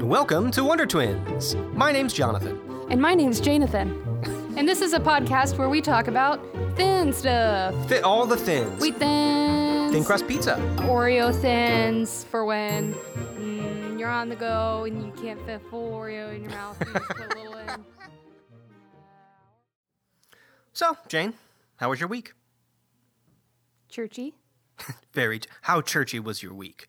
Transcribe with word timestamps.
Welcome 0.00 0.50
to 0.52 0.64
Wonder 0.64 0.86
Twins. 0.86 1.54
My 1.72 1.92
name's 1.92 2.12
Jonathan. 2.12 2.60
And 2.90 3.00
my 3.00 3.14
name's 3.14 3.40
Janathan. 3.40 4.56
and 4.56 4.68
this 4.68 4.80
is 4.80 4.92
a 4.92 4.98
podcast 4.98 5.56
where 5.56 5.68
we 5.68 5.80
talk 5.80 6.08
about 6.08 6.40
thin 6.74 7.12
stuff. 7.12 7.76
Thi- 7.88 8.00
all 8.00 8.26
the 8.26 8.36
thins. 8.36 8.80
Wheat 8.80 8.96
thins. 8.96 9.92
Thin 9.92 10.02
crust 10.02 10.26
pizza. 10.26 10.56
Oreo 10.78 11.32
thins 11.32 12.24
for 12.24 12.44
when 12.44 12.92
mm, 13.38 13.96
you're 14.00 14.10
on 14.10 14.28
the 14.28 14.36
go 14.36 14.82
and 14.84 15.06
you 15.06 15.12
can't 15.22 15.40
fit 15.46 15.62
full 15.70 15.92
Oreo 15.92 16.34
in 16.34 16.42
your 16.42 16.50
mouth. 16.50 16.76
You 16.84 16.92
just 16.94 17.08
put 17.08 17.32
a 17.32 17.38
little 17.38 17.54
in. 17.56 17.68
So, 20.74 20.96
Jane, 21.06 21.34
how 21.76 21.90
was 21.90 22.00
your 22.00 22.08
week? 22.08 22.32
Churchy. 23.88 24.34
Very. 25.12 25.42
How 25.60 25.80
churchy 25.82 26.18
was 26.18 26.42
your 26.42 26.54
week? 26.54 26.88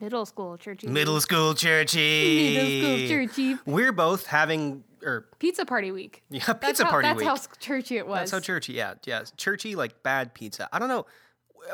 Middle 0.00 0.24
school 0.26 0.56
churchy. 0.56 0.86
Middle 0.86 1.20
school 1.20 1.54
churchy. 1.54 2.54
Middle 2.54 2.98
school 2.98 3.08
churchy. 3.08 3.56
We're 3.66 3.92
both 3.92 4.26
having, 4.26 4.84
or 5.04 5.28
Pizza 5.38 5.64
party 5.66 5.92
week. 5.92 6.22
yeah, 6.30 6.42
That's 6.46 6.58
pizza 6.66 6.84
how, 6.84 6.90
party 6.90 7.08
that's 7.08 7.18
week. 7.18 7.26
That's 7.26 7.46
how 7.46 7.52
churchy 7.58 7.96
it 7.98 8.06
was. 8.06 8.18
That's 8.18 8.30
how 8.30 8.40
churchy. 8.40 8.72
Yeah, 8.74 8.94
yeah, 9.04 9.24
churchy 9.36 9.74
like 9.74 10.02
bad 10.02 10.34
pizza. 10.34 10.68
I 10.72 10.78
don't 10.78 10.88
know. 10.88 11.06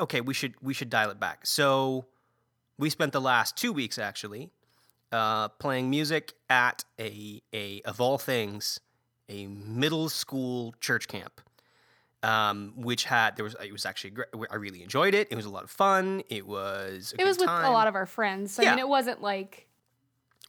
Okay, 0.01 0.20
we 0.20 0.34
should 0.34 0.55
we 0.61 0.75
should 0.75 0.91
dial 0.91 1.11
it 1.11 1.20
back. 1.20 1.47
So, 1.47 2.07
we 2.79 2.91
spent 2.91 3.12
the 3.12 3.20
last 3.20 3.57
two 3.57 3.73
weeks 3.73 3.98
actually 3.98 4.51
uh, 5.12 5.48
playing 5.48 5.89
music 5.91 6.33
at 6.51 6.84
a 6.98 7.41
a 7.55 7.81
of 7.83 8.01
all 8.01 8.19
things 8.19 8.81
a 9.29 9.47
middle 9.47 10.09
school 10.09 10.75
church 10.81 11.06
camp. 11.09 11.41
Um, 12.23 12.73
which 12.77 13.05
had 13.05 13.37
there 13.37 13.45
was 13.45 13.55
it 13.62 13.70
was 13.73 13.87
actually 13.87 14.11
great. 14.11 14.29
I 14.51 14.56
really 14.56 14.83
enjoyed 14.83 15.15
it. 15.15 15.29
It 15.30 15.37
was 15.37 15.45
a 15.45 15.51
lot 15.51 15.62
of 15.65 15.70
fun. 15.70 16.23
It 16.29 16.47
was 16.47 17.15
a 17.16 17.23
it 17.23 17.25
was 17.25 17.39
with 17.39 17.47
time. 17.47 17.66
a 17.66 17.70
lot 17.70 17.87
of 17.87 17.95
our 17.95 18.06
friends. 18.06 18.52
So, 18.52 18.65
I 18.65 18.70
mean, 18.70 18.79
it 18.79 18.89
wasn't 18.89 19.23
like 19.23 19.69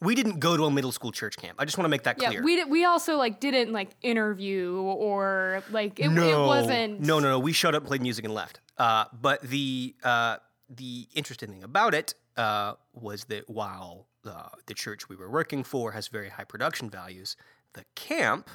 We 0.01 0.15
didn't 0.15 0.39
go 0.39 0.55
to 0.57 0.65
a 0.65 0.71
middle 0.71 0.91
school 0.91 1.11
church 1.11 1.37
camp. 1.37 1.57
I 1.59 1.65
just 1.65 1.77
want 1.77 1.85
to 1.85 1.89
make 1.89 2.03
that 2.03 2.17
clear. 2.17 2.31
yeah. 2.31 2.41
We 2.41 2.55
did, 2.55 2.69
we 2.69 2.85
also 2.85 3.17
like 3.17 3.39
didn't 3.39 3.73
like 3.73 3.89
interview 4.01 4.75
or 4.75 5.61
like 5.69 5.99
it, 5.99 6.09
no, 6.09 6.45
it 6.45 6.47
wasn't 6.47 7.01
No, 7.01 7.19
no, 7.19 7.31
no. 7.31 7.39
We 7.39 7.51
showed 7.53 7.75
up, 7.75 7.85
played 7.85 8.01
music, 8.01 8.25
and 8.25 8.33
left. 8.33 8.59
Uh, 8.77 9.05
but 9.21 9.41
the 9.41 9.95
uh, 10.03 10.37
the 10.69 11.07
interesting 11.15 11.49
thing 11.49 11.63
about 11.63 11.93
it 11.93 12.13
uh, 12.37 12.73
was 12.93 13.25
that 13.25 13.49
while 13.49 14.07
uh, 14.25 14.49
the 14.67 14.73
church 14.73 15.09
we 15.09 15.15
were 15.15 15.29
working 15.29 15.63
for 15.63 15.91
has 15.91 16.07
very 16.07 16.29
high 16.29 16.43
production 16.43 16.89
values, 16.89 17.35
the 17.73 17.83
camp 17.95 18.49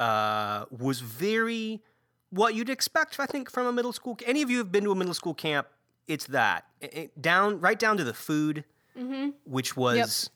uh, 0.00 0.64
was 0.70 1.00
very 1.00 1.82
what 2.30 2.54
you'd 2.54 2.70
expect. 2.70 3.18
I 3.20 3.26
think 3.26 3.50
from 3.50 3.66
a 3.66 3.72
middle 3.72 3.92
school. 3.92 4.18
Any 4.26 4.42
of 4.42 4.50
you 4.50 4.58
have 4.58 4.70
been 4.72 4.84
to 4.84 4.92
a 4.92 4.94
middle 4.94 5.14
school 5.14 5.34
camp? 5.34 5.66
It's 6.06 6.26
that 6.26 6.64
It- 6.80 7.20
down 7.20 7.60
right 7.60 7.78
down 7.78 7.96
to 7.98 8.04
the 8.04 8.14
food, 8.14 8.64
Mm-hmm. 8.96 9.30
which 9.44 9.76
was 9.76 10.30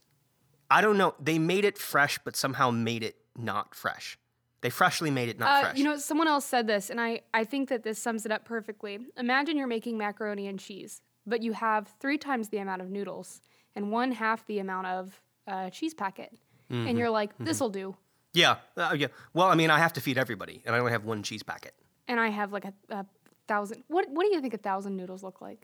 I 0.71 0.81
don't 0.81 0.97
know. 0.97 1.15
They 1.21 1.39
made 1.39 1.65
it 1.67 1.77
fresh, 1.77 2.19
but 2.25 2.34
somehow 2.37 2.71
made 2.71 3.03
it 3.03 3.17
not 3.37 3.75
fresh. 3.75 4.19
They 4.62 4.71
freshly 4.71 5.11
made 5.11 5.29
it 5.29 5.39
not 5.39 5.49
Uh, 5.49 5.61
fresh. 5.62 5.77
you 5.77 5.84
know, 5.84 5.97
someone 5.99 6.29
else 6.29 6.47
said 6.47 6.67
this, 6.67 6.89
and 6.89 7.01
I, 7.01 7.23
I 7.34 7.45
think 7.45 7.69
that 7.69 7.83
this 7.83 7.99
sums 7.99 8.25
it 8.25 8.33
up 8.33 8.45
perfectly. 8.45 8.99
Imagine 9.19 9.56
you're 9.59 9.67
making 9.67 9.99
macaroni 9.99 10.47
and 10.47 10.59
cheese, 10.59 11.03
but 11.27 11.43
you 11.43 11.53
have 11.53 11.89
three 12.01 12.17
times 12.17 12.49
the 12.49 12.59
amount 12.59 12.81
of 12.81 12.89
noodles 12.89 13.43
and 13.75 13.91
one 13.91 14.12
half 14.12 14.47
the 14.47 14.61
amount 14.61 14.87
of 14.87 15.21
uh, 15.47 15.69
cheese 15.71 15.93
packet. 15.95 16.33
Mm-hmm. 16.71 16.87
And 16.89 16.99
you're 16.99 17.11
like, 17.11 17.37
this'll 17.39 17.69
do. 17.69 17.97
Yeah, 18.34 18.56
uh, 18.77 18.94
yeah. 18.97 19.08
Well, 19.34 19.48
I 19.48 19.55
mean, 19.55 19.70
I 19.70 19.78
have 19.78 19.92
to 19.94 20.00
feed 20.00 20.16
everybody, 20.19 20.62
and 20.64 20.75
I 20.75 20.78
only 20.78 20.92
have 20.92 21.05
one 21.05 21.22
cheese 21.22 21.42
packet. 21.42 21.75
And 22.08 22.19
I 22.19 22.28
have 22.28 22.52
like 22.52 22.64
a, 22.64 22.72
a 22.91 23.06
thousand. 23.47 23.84
What, 23.88 24.08
what 24.11 24.25
do 24.25 24.34
you 24.34 24.41
think 24.41 24.55
a 24.55 24.58
thousand 24.58 24.97
noodles 24.97 25.22
look 25.22 25.41
like? 25.41 25.62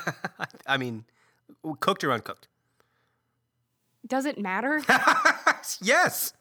I 0.66 0.76
mean, 0.78 1.04
cooked 1.80 2.02
or 2.04 2.12
uncooked? 2.12 2.48
Does 4.06 4.24
it 4.24 4.38
matter? 4.38 4.82
Yes. 5.82 6.32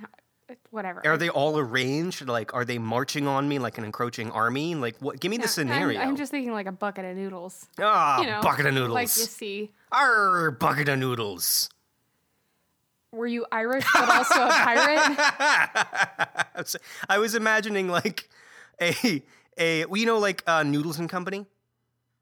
Whatever. 0.70 1.00
Are 1.06 1.16
they 1.16 1.30
all 1.30 1.58
arranged? 1.58 2.26
Like, 2.28 2.52
are 2.52 2.64
they 2.64 2.76
marching 2.78 3.26
on 3.26 3.48
me 3.48 3.58
like 3.58 3.78
an 3.78 3.84
encroaching 3.84 4.30
army? 4.30 4.74
Like, 4.74 4.96
what? 4.98 5.18
Give 5.18 5.30
me 5.30 5.38
the 5.38 5.44
I'm- 5.44 5.48
scenario. 5.48 6.00
I'm, 6.00 6.16
just 6.16 6.30
thinking 6.30 6.52
like 6.52 6.66
a 6.66 6.72
bucket 6.72 7.04
of 7.06 7.16
noodles. 7.16 7.66
ah, 7.80 8.20
You 8.20 8.26
know, 8.26 8.40
bucket 8.42 8.66
of 8.66 8.74
noodles. 8.74 8.92
Like 8.94 9.04
you 9.16 9.24
see. 9.24 9.72
Arr, 9.92 10.50
bucket 10.50 10.88
of 10.90 10.98
noodles. 10.98 11.70
Were 13.16 13.26
you 13.26 13.46
Irish 13.50 13.84
but 13.92 14.08
also 14.08 14.44
a 14.46 14.50
pirate? 14.50 15.16
I 17.08 17.18
was- 17.18 17.34
imagining 17.34 17.88
like 17.88 18.28
a 18.80 19.22
a 19.58 19.86
well, 19.86 19.96
you 19.96 20.06
know 20.06 20.18
like 20.18 20.42
uh, 20.46 20.62
Noodles 20.62 20.98
and 20.98 21.08
Company, 21.08 21.46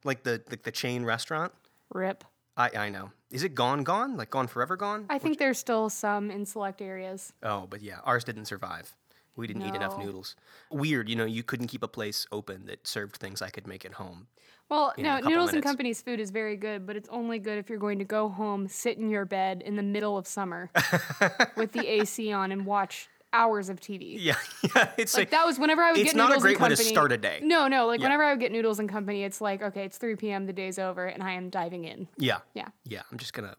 like 0.04 0.22
the 0.22 0.42
like 0.50 0.62
the 0.62 0.72
chain 0.72 1.04
restaurant. 1.04 1.52
Rip. 1.92 2.24
I 2.56 2.70
I 2.76 2.88
know. 2.90 3.10
Is 3.30 3.42
it 3.42 3.54
gone? 3.54 3.82
Gone? 3.82 4.16
Like 4.16 4.30
gone 4.30 4.46
forever? 4.46 4.76
Gone? 4.76 5.06
I 5.10 5.18
think 5.18 5.38
there's 5.38 5.58
still 5.58 5.90
some 5.90 6.30
in 6.30 6.46
select 6.46 6.80
areas. 6.80 7.32
Oh, 7.42 7.66
but 7.68 7.82
yeah, 7.82 7.98
ours 8.04 8.22
didn't 8.22 8.44
survive. 8.46 8.94
We 9.36 9.48
didn't 9.48 9.62
eat 9.62 9.74
enough 9.74 9.98
noodles. 9.98 10.36
Weird, 10.70 11.08
you 11.08 11.16
know, 11.16 11.24
you 11.24 11.42
couldn't 11.42 11.66
keep 11.66 11.82
a 11.82 11.88
place 11.88 12.24
open 12.30 12.66
that 12.66 12.86
served 12.86 13.16
things 13.16 13.42
I 13.42 13.50
could 13.50 13.66
make 13.66 13.84
at 13.84 13.94
home. 13.94 14.28
Well, 14.70 14.92
no, 14.98 15.18
Noodles 15.20 15.52
and. 15.52 15.62
Company's 15.62 16.00
food 16.02 16.20
is 16.20 16.30
very 16.30 16.56
good, 16.56 16.86
but 16.86 16.96
it's 16.96 17.08
only 17.10 17.38
good 17.38 17.58
if 17.58 17.68
you're 17.68 17.78
going 17.78 17.98
to 17.98 18.04
go 18.04 18.28
home, 18.28 18.66
sit 18.68 18.98
in 18.98 19.10
your 19.10 19.24
bed 19.24 19.62
in 19.64 19.76
the 19.76 19.82
middle 19.82 20.16
of 20.16 20.26
summer 20.26 20.70
with 21.56 21.72
the 21.72 21.86
AC 21.86 22.32
on 22.32 22.50
and 22.50 22.64
watch 22.66 23.08
hours 23.32 23.68
of 23.68 23.80
TV. 23.80 24.16
Yeah, 24.18 24.36
yeah. 24.76 24.90
It's 24.96 25.16
Like 25.16 25.30
that 25.30 25.44
was 25.44 25.58
whenever 25.58 25.82
I 25.82 25.90
would 25.92 26.00
it's 26.00 26.12
get 26.12 26.16
not 26.16 26.26
a 26.26 26.28
Noodles 26.34 26.42
great 26.42 26.60
way 26.60 26.68
to 26.70 26.76
start 26.76 27.12
a 27.12 27.16
day. 27.18 27.40
No, 27.42 27.68
no, 27.68 27.86
like 27.86 28.00
Yeah. 28.00 28.06
whenever 28.06 28.24
I 28.24 28.30
would 28.30 28.40
get 28.40 28.52
Noodles 28.52 28.78
and 28.78 28.88
Company, 28.88 29.24
it's 29.24 29.40
like, 29.40 29.62
okay, 29.62 29.84
it's 29.84 29.98
3 29.98 30.16
p.m., 30.16 30.46
the 30.46 30.52
day's 30.52 30.78
over, 30.78 31.06
and 31.06 31.22
I 31.22 31.32
am 31.32 31.50
diving 31.50 31.84
in. 31.84 32.08
yeah, 32.16 32.38
Yeah. 32.54 32.68
yeah. 32.84 33.02
I'm 33.12 33.18
just 33.18 33.32
gonna 33.32 33.54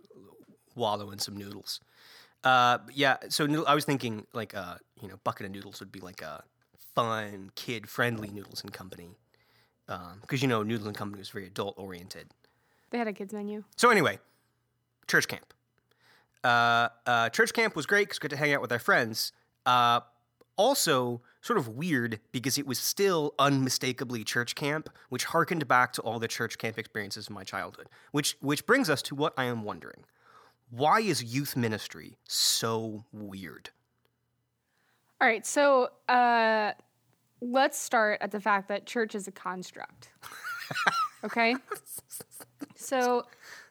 wallow 0.76 1.12
in 1.12 1.20
some 1.20 1.36
noodles. 1.38 1.80
Uh, 2.44 2.80
yeah. 2.94 3.18
So 3.30 3.46
noodle, 3.46 3.66
I 3.68 3.76
was 3.76 3.86
thinking 3.86 4.26
like 4.34 4.56
uh, 4.56 4.76
you 5.02 5.08
know, 5.08 5.16
bucket 5.24 5.46
of 5.46 5.52
noodles 5.52 5.80
would 5.82 5.92
be 5.92 6.00
like 6.00 6.22
a 6.22 6.44
fun, 6.96 7.52
kid-friendly 7.56 8.30
Noodles 8.30 8.62
and 8.64 8.72
Company, 8.72 9.10
because 9.88 10.41
you 10.41 10.47
know, 10.47 10.63
Noodles 10.63 10.88
and 10.88 10.96
Company 10.96 11.19
was 11.19 11.29
very 11.29 11.47
adult-oriented. 11.47 12.28
They 12.90 12.97
had 12.97 13.07
a 13.07 13.13
kids 13.13 13.34
menu. 13.34 13.63
So 13.75 13.90
anyway, 13.90 14.19
church 15.07 15.28
camp. 15.28 15.53
Uh, 16.44 16.90
uh, 17.06 17.29
church 17.29 17.53
camp 17.53 17.75
was 17.75 17.85
great 17.85 18.07
because 18.07 18.19
we 18.19 18.29
got 18.29 18.35
to 18.35 18.38
hang 18.38 18.53
out 18.53 18.62
with 18.62 18.72
our 18.72 18.79
friends. 18.79 19.31
Uh, 19.66 20.01
also, 20.57 21.22
sort 21.41 21.57
of 21.57 21.68
weird 21.68 22.19
because 22.31 22.57
it 22.57 22.66
was 22.66 22.79
still 22.79 23.34
unmistakably 23.38 24.24
church 24.24 24.56
camp, 24.56 24.90
which 25.09 25.25
harkened 25.25 25.68
back 25.68 25.91
to 25.94 26.01
all 26.01 26.19
the 26.19 26.28
church 26.28 26.57
camp 26.57 26.78
experiences 26.79 27.28
of 27.28 27.34
my 27.34 27.44
childhood. 27.44 27.88
Which 28.12 28.38
which 28.41 28.66
brings 28.66 28.90
us 28.90 29.01
to 29.03 29.16
what 29.16 29.34
I 29.38 29.45
am 29.45 29.63
wondering: 29.63 30.06
Why 30.69 31.01
is 31.01 31.24
youth 31.24 31.57
ministry 31.57 32.18
so 32.28 33.06
weird? 33.12 33.72
All 35.19 35.28
right, 35.28 35.45
so 35.45 35.90
uh, 36.07 36.74
let's 37.41 37.79
start 37.79 38.19
at 38.22 38.31
the 38.31 38.40
fact 38.40 38.68
that 38.69 38.85
church 38.85 39.16
is 39.16 39.28
a 39.28 39.31
construct. 39.31 40.09
okay? 41.23 41.56
So, 42.78 43.25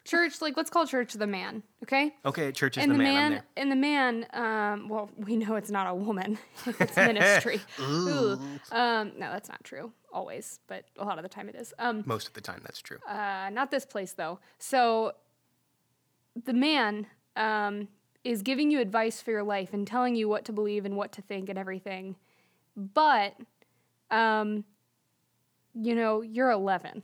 church, 0.04 0.41
like, 0.41 0.56
let's 0.56 0.70
call 0.70 0.86
church 0.86 1.12
the 1.12 1.26
man, 1.26 1.62
okay? 1.84 2.14
Okay, 2.24 2.50
church 2.53 2.76
is 2.76 2.82
and 2.82 2.92
the, 2.92 2.98
man. 2.98 3.32
Man, 3.32 3.42
and 3.56 3.70
the 3.70 3.76
man, 3.76 4.26
um, 4.32 4.88
well, 4.88 5.10
we 5.16 5.36
know 5.36 5.54
it's 5.54 5.70
not 5.70 5.86
a 5.86 5.94
woman. 5.94 6.38
it's 6.66 6.97
ministry. 6.97 7.60
Ooh. 7.80 8.38
Um, 8.72 9.12
no, 9.19 9.30
that's 9.30 9.48
not 9.48 9.62
true 9.62 9.92
always, 10.12 10.60
but 10.69 10.84
a 10.98 11.04
lot 11.04 11.19
of 11.19 11.22
the 11.22 11.28
time 11.28 11.48
it 11.48 11.54
is. 11.54 11.74
Um, 11.78 12.03
Most 12.06 12.28
of 12.28 12.34
the 12.34 12.41
time, 12.41 12.60
that's 12.62 12.80
true. 12.80 12.98
uh, 13.08 13.50
not 13.53 13.70
this 13.70 13.84
place 13.84 14.12
though. 14.12 14.38
So 14.58 15.12
the 16.44 16.53
man 16.53 17.06
um, 17.36 17.88
is 18.22 18.42
giving 18.42 18.70
you 18.70 18.80
advice 18.80 19.20
for 19.20 19.32
your 19.32 19.42
life 19.42 19.72
and 19.72 19.86
telling 19.86 20.14
you 20.16 20.28
what 20.28 20.44
to 20.47 20.53
believe 20.53 20.84
and 20.84 20.97
what 20.97 21.12
to 21.12 21.22
think 21.22 21.48
and 21.48 21.58
everything. 21.58 22.16
But, 22.76 23.34
um, 24.14 24.64
you 25.75 25.94
know, 25.94 26.22
you're 26.22 26.50
11. 26.50 27.02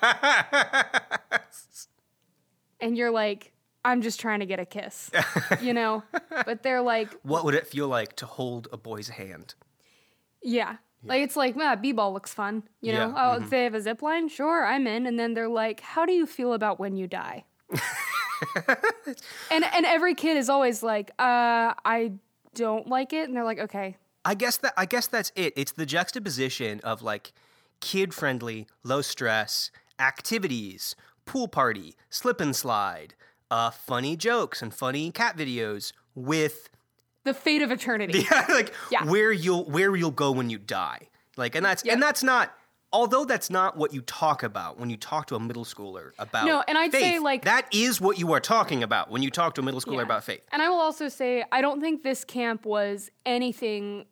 and 2.80 2.96
you're 2.96 3.10
like, 3.10 3.52
I'm 3.84 4.02
just 4.02 4.20
trying 4.20 4.40
to 4.40 4.46
get 4.46 4.58
a 4.60 4.66
kiss, 4.66 5.10
you 5.60 5.72
know? 5.72 6.02
But 6.44 6.62
they're 6.62 6.82
like, 6.82 7.08
what 7.22 7.44
would 7.44 7.54
it 7.54 7.66
feel 7.66 7.88
like 7.88 8.14
to 8.16 8.26
hold 8.26 8.68
a 8.72 8.76
boy's 8.76 9.08
hand? 9.08 9.54
Yeah. 10.42 10.76
Like 11.02 11.22
it's 11.22 11.36
like, 11.36 11.54
ah, 11.58 11.76
b-ball 11.76 12.12
looks 12.12 12.34
fun, 12.34 12.64
you 12.80 12.92
know. 12.92 13.12
Yeah, 13.14 13.36
Oh, 13.36 13.38
they 13.38 13.64
have 13.64 13.74
a 13.74 13.80
zip 13.80 14.02
line, 14.02 14.28
sure, 14.28 14.66
I'm 14.66 14.86
in. 14.86 15.06
And 15.06 15.18
then 15.18 15.34
they're 15.34 15.48
like, 15.48 15.80
"How 15.80 16.04
do 16.04 16.12
you 16.12 16.26
feel 16.26 16.52
about 16.52 16.80
when 16.80 16.96
you 16.96 17.06
die?" 17.06 17.44
and 19.50 19.64
and 19.64 19.86
every 19.86 20.14
kid 20.14 20.36
is 20.36 20.48
always 20.48 20.82
like, 20.82 21.10
"Uh, 21.18 21.74
I 21.84 22.12
don't 22.54 22.88
like 22.88 23.12
it," 23.12 23.28
and 23.28 23.36
they're 23.36 23.44
like, 23.44 23.60
"Okay, 23.60 23.96
I 24.26 24.34
guess 24.34 24.56
that 24.58 24.74
I 24.76 24.84
guess 24.86 25.06
that's 25.06 25.30
it. 25.36 25.52
It's 25.56 25.72
the 25.72 25.86
juxtaposition 25.86 26.80
of 26.84 27.00
like 27.00 27.32
kid 27.80 28.12
friendly, 28.12 28.66
low 28.82 29.00
stress 29.02 29.70
activities, 29.98 30.96
pool 31.24 31.46
party, 31.48 31.94
slip 32.10 32.40
and 32.40 32.54
slide, 32.54 33.14
uh, 33.50 33.70
funny 33.70 34.16
jokes 34.16 34.62
and 34.62 34.74
funny 34.74 35.10
cat 35.10 35.36
videos 35.36 35.92
with 36.14 36.68
the 37.24 37.34
fate 37.34 37.62
of 37.62 37.70
eternity." 37.70 38.26
yeah, 38.30 38.46
like 38.48 38.72
Yeah. 38.90 39.04
where 39.04 39.30
you'll 39.32 39.64
where 39.64 39.94
you'll 39.94 40.10
go 40.10 40.32
when 40.32 40.50
you 40.50 40.58
die. 40.58 41.08
Like 41.36 41.54
and 41.54 41.64
that's 41.64 41.84
Yep. 41.84 41.94
and 41.94 42.02
that's 42.02 42.22
not 42.22 42.52
although 42.92 43.24
that's 43.24 43.50
not 43.50 43.76
what 43.76 43.92
you 43.92 44.00
talk 44.00 44.42
about 44.42 44.78
when 44.80 44.88
you 44.88 44.96
talk 44.96 45.26
to 45.26 45.34
a 45.36 45.40
middle 45.40 45.64
schooler 45.64 46.12
about 46.18 46.46
No, 46.46 46.62
and 46.66 46.78
I'd 46.78 46.92
say, 46.92 47.18
like- 47.18 47.44
that 47.44 47.66
is 47.74 48.00
what 48.00 48.18
you 48.18 48.32
are 48.32 48.40
talking 48.40 48.82
about 48.82 49.10
when 49.10 49.22
you 49.22 49.30
talk 49.30 49.54
to 49.56 49.60
a 49.60 49.64
middle 49.64 49.80
schooler 49.80 49.96
Yeah. 49.96 50.02
about 50.02 50.24
faith. 50.24 50.40
And 50.52 50.62
I 50.62 50.68
will 50.70 50.78
also 50.80 51.08
say, 51.08 51.44
I 51.52 51.60
don't 51.60 51.80
think 51.80 52.02
this 52.04 52.24
camp 52.24 52.64
was 52.64 53.10
anything 53.26 54.06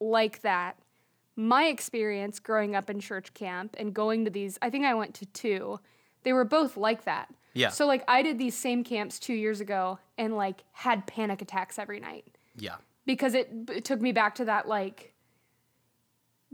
like 0.00 0.42
that. 0.42 0.76
My 1.36 1.64
experience 1.66 2.40
growing 2.40 2.74
up 2.74 2.90
in 2.90 2.98
church 3.00 3.32
camp 3.34 3.76
and 3.78 3.94
going 3.94 4.24
to 4.24 4.30
these, 4.30 4.58
I 4.60 4.70
think 4.70 4.84
I 4.84 4.94
went 4.94 5.14
to 5.14 5.26
two, 5.26 5.78
they 6.24 6.32
were 6.32 6.44
both 6.44 6.76
like 6.76 7.04
that. 7.04 7.28
Yeah. 7.54 7.70
So, 7.70 7.86
like, 7.86 8.04
I 8.08 8.22
did 8.22 8.38
these 8.38 8.56
same 8.56 8.84
camps 8.84 9.18
two 9.18 9.34
years 9.34 9.60
ago 9.60 9.98
and, 10.16 10.36
like, 10.36 10.64
had 10.72 11.06
panic 11.06 11.40
attacks 11.42 11.78
every 11.78 11.98
night 12.00 12.24
Yeah. 12.56 12.76
because 13.06 13.34
it, 13.34 13.50
it 13.68 13.84
took 13.84 14.00
me 14.00 14.12
back 14.12 14.34
to 14.36 14.44
that, 14.46 14.68
like, 14.68 15.14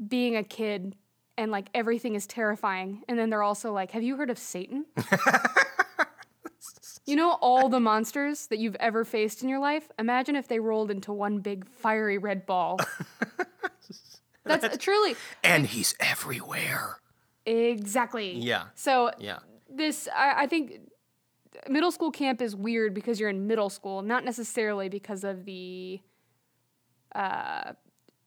being 0.08 0.37
a 0.37 0.44
kid 0.44 0.97
and, 1.37 1.50
like, 1.50 1.69
everything 1.75 2.14
is 2.14 2.26
terrifying. 2.26 3.02
And 3.08 3.19
then 3.19 3.31
they're 3.31 3.43
also 3.43 3.73
like, 3.73 3.90
Have 3.93 4.02
you 4.02 4.17
heard 4.17 4.31
of 4.31 4.38
Satan? 4.38 4.87
You 7.06 7.17
know 7.17 7.33
all 7.41 7.69
the 7.69 7.81
monsters 7.81 8.47
that 8.47 8.59
you've 8.59 8.77
ever 8.77 9.05
faced 9.05 9.43
in 9.43 9.49
your 9.49 9.59
life? 9.59 9.91
Imagine 9.99 10.37
if 10.37 10.49
they 10.49 10.59
rolled 10.59 10.91
into 10.91 11.12
one 11.12 11.39
big 11.41 11.67
fiery 11.69 12.17
red 12.19 12.47
ball. 12.47 12.79
That's 14.45 14.77
truly 14.79 15.17
And 15.43 15.67
he's 15.67 15.95
everywhere. 16.01 16.99
exactly. 17.47 18.39
Yeah. 18.39 18.65
So 18.75 19.11
Yeah. 19.19 19.39
this 19.69 20.09
I, 20.15 20.45
I 20.45 20.47
think 20.47 20.81
middle 21.69 21.91
school 21.91 22.11
camp 22.11 22.41
is 22.43 22.55
weird 22.56 22.95
because 22.95 23.21
you're 23.21 23.31
in 23.31 23.47
middle 23.47 23.71
school, 23.71 24.03
not 24.03 24.25
necessarily 24.25 24.89
because 24.89 25.25
of 25.25 25.45
the 25.45 26.00
uh, 27.15 27.73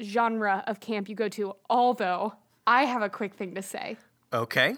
genre 0.02 0.64
of 0.68 0.80
camp 0.80 1.10
you 1.10 1.16
go 1.16 1.30
to. 1.30 1.54
Although 1.70 2.34
I 2.66 2.86
have 2.86 3.02
a 3.02 3.10
quick 3.10 3.34
thing 3.36 3.54
to 3.56 3.62
say. 3.62 3.98
Okay. 4.34 4.76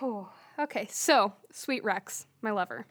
Oh, 0.00 0.30
okay, 0.58 0.86
so 0.90 1.32
Sweet 1.52 1.84
Rex, 1.84 2.26
my 2.40 2.50
lover, 2.50 2.86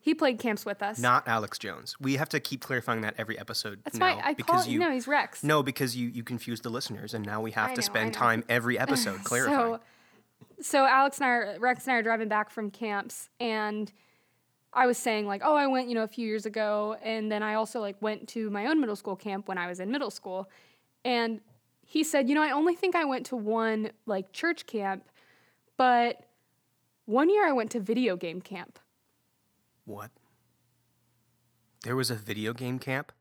he 0.00 0.14
played 0.14 0.38
camps 0.38 0.64
with 0.64 0.82
us. 0.82 0.98
Not 0.98 1.26
Alex 1.26 1.58
Jones. 1.58 1.96
We 2.00 2.16
have 2.16 2.28
to 2.30 2.40
keep 2.40 2.60
clarifying 2.60 3.00
that 3.02 3.14
every 3.18 3.38
episode 3.38 3.80
That's 3.84 3.98
now 3.98 4.16
why 4.16 4.22
I 4.22 4.34
because 4.34 4.64
call 4.64 4.72
you 4.72 4.78
no, 4.78 4.90
he's 4.90 5.08
Rex. 5.08 5.42
No, 5.42 5.62
because 5.62 5.96
you 5.96 6.08
you 6.08 6.22
confuse 6.22 6.60
the 6.60 6.70
listeners 6.70 7.14
and 7.14 7.24
now 7.26 7.40
we 7.40 7.50
have 7.52 7.70
I 7.70 7.74
to 7.74 7.80
know, 7.80 7.84
I 7.84 7.86
spend 7.86 8.14
time 8.14 8.44
every 8.48 8.78
episode 8.78 9.24
clarifying. 9.24 9.74
So, 9.74 9.80
so 10.60 10.86
Alex 10.86 11.18
and 11.18 11.26
I, 11.26 11.28
are, 11.28 11.56
Rex 11.58 11.86
and 11.86 11.94
I 11.94 11.98
are 11.98 12.02
driving 12.02 12.28
back 12.28 12.50
from 12.50 12.70
camps, 12.70 13.28
and 13.40 13.92
I 14.72 14.86
was 14.86 14.98
saying 14.98 15.26
like, 15.26 15.42
oh, 15.44 15.54
I 15.54 15.66
went, 15.66 15.88
you 15.88 15.94
know, 15.94 16.02
a 16.02 16.08
few 16.08 16.26
years 16.26 16.46
ago, 16.46 16.96
and 17.02 17.30
then 17.30 17.42
I 17.42 17.54
also 17.54 17.80
like 17.80 18.00
went 18.00 18.28
to 18.28 18.50
my 18.50 18.66
own 18.66 18.80
middle 18.80 18.96
school 18.96 19.16
camp 19.16 19.48
when 19.48 19.58
I 19.58 19.66
was 19.66 19.80
in 19.80 19.90
middle 19.90 20.10
school, 20.10 20.48
and 21.04 21.40
he 21.84 22.04
said, 22.04 22.28
you 22.28 22.34
know, 22.34 22.42
I 22.42 22.50
only 22.50 22.74
think 22.74 22.94
I 22.94 23.04
went 23.04 23.26
to 23.26 23.36
one 23.36 23.90
like 24.06 24.32
church 24.32 24.66
camp, 24.66 25.08
but 25.76 26.24
one 27.06 27.30
year 27.30 27.48
I 27.48 27.52
went 27.52 27.70
to 27.72 27.80
video 27.80 28.16
game 28.16 28.40
camp. 28.40 28.78
What? 29.88 30.10
There 31.82 31.96
was 31.96 32.10
a 32.10 32.14
video 32.14 32.52
game 32.52 32.78
camp? 32.78 33.12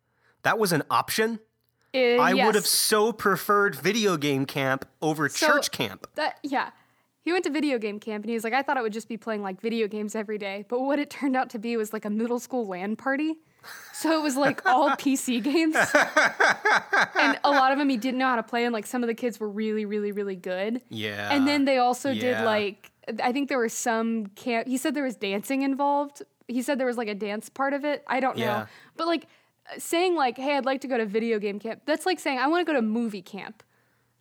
That 0.44 0.60
was 0.60 0.72
an 0.72 0.84
option? 0.90 1.40
Uh, 1.96 2.18
I 2.18 2.34
would 2.34 2.56
have 2.56 2.68
so 2.68 3.12
preferred 3.12 3.76
video 3.76 4.18
game 4.18 4.46
camp 4.46 4.86
over 5.02 5.30
So- 5.30 5.48
church 5.48 5.72
camp. 5.72 6.08
That 6.16 6.40
yeah. 6.44 6.72
He 7.22 7.34
went 7.34 7.44
to 7.44 7.50
video 7.50 7.78
game 7.78 8.00
camp 8.00 8.24
and 8.24 8.30
he 8.30 8.36
was 8.36 8.46
like, 8.46 8.54
I 8.54 8.62
thought 8.62 8.78
it 8.78 8.84
would 8.84 8.94
just 8.94 9.10
be 9.10 9.18
playing 9.18 9.44
like 9.44 9.60
video 9.60 9.90
games 9.90 10.16
every 10.16 10.38
day. 10.38 10.64
But 10.70 10.80
what 10.80 10.98
it 10.98 11.10
turned 11.10 11.36
out 11.36 11.50
to 11.50 11.60
be 11.60 11.76
was 11.76 11.92
like 11.92 12.06
a 12.06 12.10
middle 12.10 12.40
school 12.40 12.66
LAN 12.66 12.96
party. 12.96 13.36
So 13.92 14.18
it 14.18 14.24
was 14.24 14.38
like 14.38 14.66
all 14.66 14.90
PC 14.92 15.44
games. 15.44 15.76
and 15.76 17.38
a 17.44 17.50
lot 17.50 17.74
of 17.74 17.80
them 17.80 17.90
he 17.90 17.98
didn't 17.98 18.18
know 18.18 18.28
how 18.28 18.38
to 18.38 18.44
play, 18.44 18.64
and 18.64 18.72
like 18.72 18.86
some 18.86 19.04
of 19.04 19.08
the 19.08 19.14
kids 19.14 19.42
were 19.42 19.50
really, 19.50 19.84
really, 19.84 20.14
really 20.14 20.38
good. 20.38 20.82
Yeah. 20.88 21.30
And 21.30 21.46
then 21.46 21.66
they 21.66 21.80
also 21.80 22.12
yeah. 22.12 22.22
did 22.22 22.46
like 22.46 22.92
I 23.22 23.34
think 23.34 23.50
there 23.50 23.60
was 23.60 23.74
some 23.74 24.28
camp 24.28 24.68
he 24.68 24.78
said 24.78 24.94
there 24.94 25.04
was 25.04 25.18
dancing 25.18 25.64
involved. 25.64 26.22
He 26.48 26.62
said 26.62 26.80
there 26.80 26.88
was 26.88 26.98
like 26.98 27.08
a 27.08 27.16
dance 27.16 27.50
part 27.50 27.74
of 27.74 27.86
it. 27.86 28.04
I 28.08 28.20
don't 28.20 28.38
know. 28.38 28.46
Yeah. 28.46 28.66
But 28.96 29.08
like 29.08 29.28
saying 29.78 30.16
like, 30.16 30.38
hey, 30.38 30.56
I'd 30.56 30.66
like 30.66 30.82
to 30.82 30.88
go 30.88 30.98
to 30.98 31.06
video 31.06 31.40
game 31.40 31.60
camp, 31.60 31.82
that's 31.86 32.06
like 32.06 32.20
saying 32.20 32.40
I 32.40 32.48
want 32.48 32.66
to 32.66 32.72
go 32.72 32.78
to 32.78 32.82
movie 32.82 33.22
camp. 33.22 33.64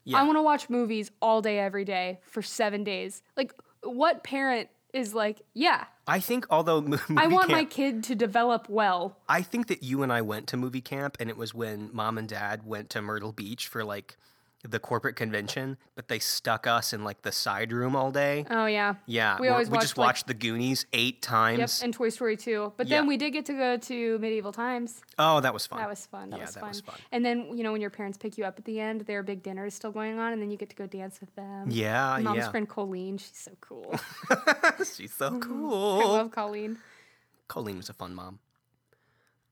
Yeah. 0.05 0.19
I 0.19 0.23
want 0.23 0.37
to 0.39 0.43
watch 0.43 0.71
movies 0.71 1.11
all 1.21 1.43
day, 1.43 1.59
every 1.59 1.85
day 1.85 2.21
for 2.23 2.41
seven 2.41 2.85
days. 2.85 3.23
Like, 3.37 3.53
what 3.83 4.23
parent 4.23 4.69
is 4.93 5.15
like, 5.15 5.43
yeah, 5.53 5.85
I 6.07 6.21
think 6.21 6.47
although 6.49 6.81
movie 6.81 7.03
I 7.17 7.27
want 7.27 7.49
camp, 7.49 7.59
my 7.59 7.65
kid 7.65 8.05
to 8.05 8.15
develop 8.15 8.69
well. 8.69 9.17
I 9.29 9.43
think 9.43 9.67
that 9.67 9.83
you 9.83 10.03
and 10.03 10.13
I 10.13 10.23
went 10.23 10.47
to 10.49 10.57
movie 10.57 10.81
camp, 10.81 11.17
and 11.21 11.29
it 11.29 11.37
was 11.37 11.53
when 11.53 11.91
mom 11.93 12.19
and 12.19 12.29
dad 12.29 12.65
went 12.65 12.89
to 12.91 13.03
Myrtle 13.03 13.33
Beach 13.33 13.67
for 13.67 13.85
like 13.85 14.17
the 14.71 14.79
corporate 14.79 15.17
convention, 15.17 15.77
but 15.95 16.09
they 16.09 16.19
stuck 16.19 16.67
us 16.67 16.93
in 16.93 17.05
like 17.05 17.23
the 17.23 17.33
side 17.33 17.73
room 17.73 17.95
all 17.97 18.11
day. 18.11 18.45
Oh 18.51 18.67
yeah, 18.67 18.95
Yeah, 19.07 19.37
We 19.37 19.43
we're- 19.43 19.53
always 19.53 19.71
we 19.71 19.79
just 19.79 19.97
watched, 19.97 19.99
like- 19.99 20.07
watched 20.07 20.27
The 20.27 20.35
Goonies 20.35 20.87
eight 20.93 21.17
yep, 21.17 21.23
times. 21.23 21.83
and 21.83 21.93
Toy 21.95 22.09
Story 22.09 22.37
2. 22.37 22.73
But 22.77 22.87
Yeah. 22.89 22.99
then 22.99 23.07
we 23.07 23.17
did 23.17 23.31
get 23.33 23.47
to 23.47 23.53
go 23.53 23.77
to 23.77 24.19
Medieval 24.19 24.53
Times. 24.53 25.03
oh, 25.19 25.41
that 25.41 25.53
was 25.55 25.67
fun. 25.67 25.79
That 25.79 25.89
was 25.89 26.07
fun. 26.07 26.31
That, 26.31 26.37
Yeah, 26.39 26.45
was, 26.47 26.55
that 26.55 26.61
fun. 26.61 26.69
was 26.69 26.81
fun. 26.81 26.97
And 27.13 27.25
then 27.25 27.57
you 27.57 27.63
know 27.63 27.73
when 27.73 27.81
your 27.81 27.91
parents 27.91 28.19
pick 28.19 28.37
you 28.39 28.45
up 28.45 28.59
at 28.59 28.65
the 28.65 28.81
end, 28.81 29.03
their 29.03 29.23
big 29.23 29.43
dinner 29.43 29.67
is 29.67 29.75
still 29.75 29.93
going 29.93 30.19
on, 30.19 30.33
and 30.33 30.41
then 30.43 30.51
you 30.51 30.57
get 30.57 30.71
to 30.71 30.77
go 30.77 30.87
dance 30.87 31.21
with 31.21 31.35
them. 31.37 31.69
Yeah, 31.71 32.19
Mom's 32.21 32.39
yeah. 32.39 32.51
friend 32.51 32.69
Colleen, 32.69 33.19
she's 33.19 33.37
so 33.37 33.53
cool. 33.61 33.95
She's 34.97 35.13
so 35.13 35.31
mm-hmm. 35.31 35.41
cool. 35.41 36.01
I 36.01 36.05
love 36.05 36.31
Colleen. 36.31 36.79
Colleen 37.49 37.77
was 37.77 37.89
a 37.89 37.93
fun 37.95 38.15
mom. 38.15 38.39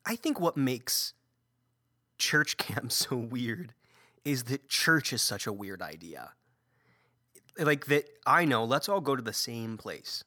I 0.06 0.16
think 0.16 0.38
what 0.40 0.56
makes 0.56 1.14
church 2.18 2.56
camp 2.58 2.92
so 2.92 3.16
weird 3.16 3.72
is 4.24 4.44
that 4.44 4.68
church 4.68 5.12
is 5.12 5.22
such 5.22 5.46
a 5.46 5.52
weird 5.52 5.82
idea. 5.82 6.32
Like 7.58 7.86
that 7.86 8.08
I 8.26 8.44
know, 8.44 8.64
let's 8.64 8.88
all 8.88 9.00
go 9.00 9.14
to 9.14 9.22
the 9.22 9.32
same 9.32 9.76
place 9.76 10.24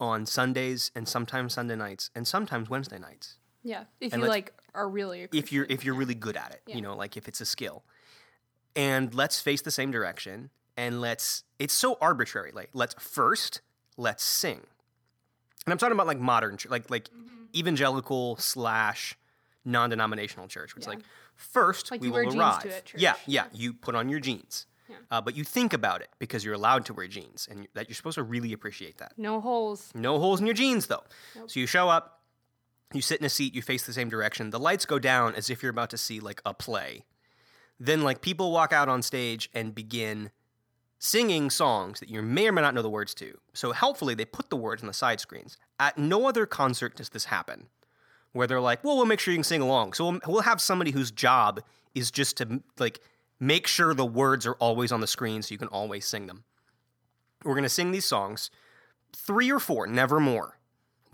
on 0.00 0.26
Sundays 0.26 0.90
and 0.94 1.08
sometimes 1.08 1.54
Sunday 1.54 1.76
nights 1.76 2.10
and 2.14 2.26
sometimes 2.26 2.68
Wednesday 2.68 2.98
nights. 2.98 3.38
Yeah, 3.62 3.84
if 4.00 4.12
And 4.12 4.22
you 4.22 4.28
like 4.28 4.52
are 4.74 4.88
really 4.88 5.28
If 5.32 5.52
you're 5.52 5.66
if 5.70 5.84
you're 5.84 5.94
really 5.94 6.14
good 6.14 6.36
at 6.36 6.50
it, 6.52 6.60
Yeah. 6.66 6.76
you 6.76 6.82
know, 6.82 6.94
like 6.94 7.16
if 7.16 7.28
it's 7.28 7.40
a 7.40 7.46
skill. 7.46 7.82
And 8.76 9.14
let's 9.14 9.40
face 9.40 9.62
the 9.62 9.70
same 9.70 9.90
direction 9.90 10.50
and 10.76 11.00
let's 11.00 11.44
it's 11.58 11.72
so 11.72 11.96
arbitrary. 12.00 12.50
Like 12.52 12.70
let's 12.74 12.94
first 12.98 13.62
let's 13.96 14.22
sing. 14.24 14.60
And 15.64 15.72
I'm 15.72 15.78
talking 15.78 15.94
about 15.94 16.06
like 16.08 16.18
modern 16.18 16.56
church, 16.58 16.70
like 16.70 16.90
like 16.90 17.08
Mm-hmm. 17.08 17.44
evangelical 17.60 18.36
slash 18.36 19.16
non-denominational 19.64 20.48
church. 20.48 20.74
Which 20.74 20.84
Yeah. 20.84 20.90
like 20.90 20.98
first 21.36 21.90
Like 21.90 22.00
we 22.00 22.06
you 22.08 22.12
will 22.12 22.20
wear 22.20 22.24
jeans 22.24 22.34
to 22.34 22.68
arrive. 22.68 22.82
Yeah, 22.96 23.14
yeah. 23.26 23.44
You 23.52 23.72
put 23.74 23.94
on 23.94 24.08
your 24.08 24.20
jeans, 24.20 24.66
Yeah. 24.88 24.96
uh, 25.10 25.20
but 25.20 25.36
you 25.36 25.44
think 25.44 25.72
about 25.72 26.00
it 26.00 26.08
because 26.18 26.44
you're 26.44 26.54
allowed 26.54 26.84
to 26.86 26.94
wear 26.94 27.06
jeans, 27.06 27.48
and 27.50 27.68
that 27.74 27.88
you're 27.88 27.94
supposed 27.96 28.16
to 28.16 28.22
really 28.22 28.52
appreciate 28.52 28.98
that. 28.98 29.12
no 29.16 29.40
holes. 29.40 29.90
No 29.94 30.18
holes 30.18 30.40
in 30.40 30.46
your 30.46 30.54
jeans 30.54 30.86
though. 30.86 31.04
So 31.46 31.60
you 31.60 31.66
show 31.66 31.88
up, 31.88 32.22
you 32.92 33.00
sit 33.00 33.18
in 33.20 33.26
a 33.26 33.30
seat, 33.30 33.54
you 33.54 33.62
face 33.62 33.84
the 33.86 33.92
same 33.92 34.08
direction. 34.08 34.50
The 34.50 34.58
lights 34.60 34.86
go 34.86 34.98
down 34.98 35.34
as 35.34 35.50
if 35.50 35.62
you're 35.62 35.70
about 35.70 35.90
to 35.90 35.98
see 35.98 36.20
like 36.20 36.40
a 36.46 36.54
play. 36.54 37.04
Then 37.80 38.02
like 38.02 38.20
people 38.20 38.52
walk 38.52 38.72
out 38.72 38.88
on 38.88 39.02
stage 39.02 39.50
and 39.52 39.74
begin 39.74 40.30
singing 41.00 41.50
songs 41.50 42.00
that 42.00 42.08
you 42.08 42.22
may 42.22 42.46
or 42.48 42.52
may 42.52 42.62
not 42.62 42.72
know 42.74 42.82
the 42.82 42.88
words 42.88 43.12
to. 43.14 43.38
So 43.52 43.72
helpfully 43.72 44.14
they 44.14 44.24
put 44.24 44.48
the 44.48 44.56
words 44.56 44.82
on 44.82 44.86
the 44.86 44.94
side 44.94 45.20
screens. 45.20 45.58
At 45.78 45.98
no 45.98 46.26
other 46.28 46.46
concert 46.46 46.96
does 46.96 47.08
this 47.10 47.26
happen. 47.26 47.66
Where 48.34 48.46
they're 48.46 48.60
like, 48.60 48.84
"Well, 48.84 48.96
we'll 48.96 49.06
make 49.06 49.20
sure 49.20 49.32
you 49.32 49.38
can 49.38 49.44
sing 49.44 49.62
along." 49.62 49.94
So 49.94 50.04
we'll, 50.04 50.20
we'll 50.26 50.42
have 50.42 50.60
somebody 50.60 50.90
whose 50.90 51.10
job 51.10 51.62
is 51.94 52.10
just 52.10 52.36
to 52.36 52.62
like 52.78 53.00
make 53.40 53.66
sure 53.66 53.94
the 53.94 54.04
words 54.04 54.46
are 54.46 54.54
always 54.54 54.92
on 54.92 55.00
the 55.00 55.06
screen 55.06 55.40
so 55.40 55.52
you 55.52 55.58
can 55.58 55.68
always 55.68 56.06
sing 56.06 56.26
them. 56.26 56.44
We're 57.44 57.54
going 57.54 57.62
to 57.62 57.68
sing 57.68 57.92
these 57.92 58.04
songs, 58.04 58.50
three 59.14 59.50
or 59.50 59.58
four, 59.58 59.86
never 59.86 60.20
more. 60.20 60.58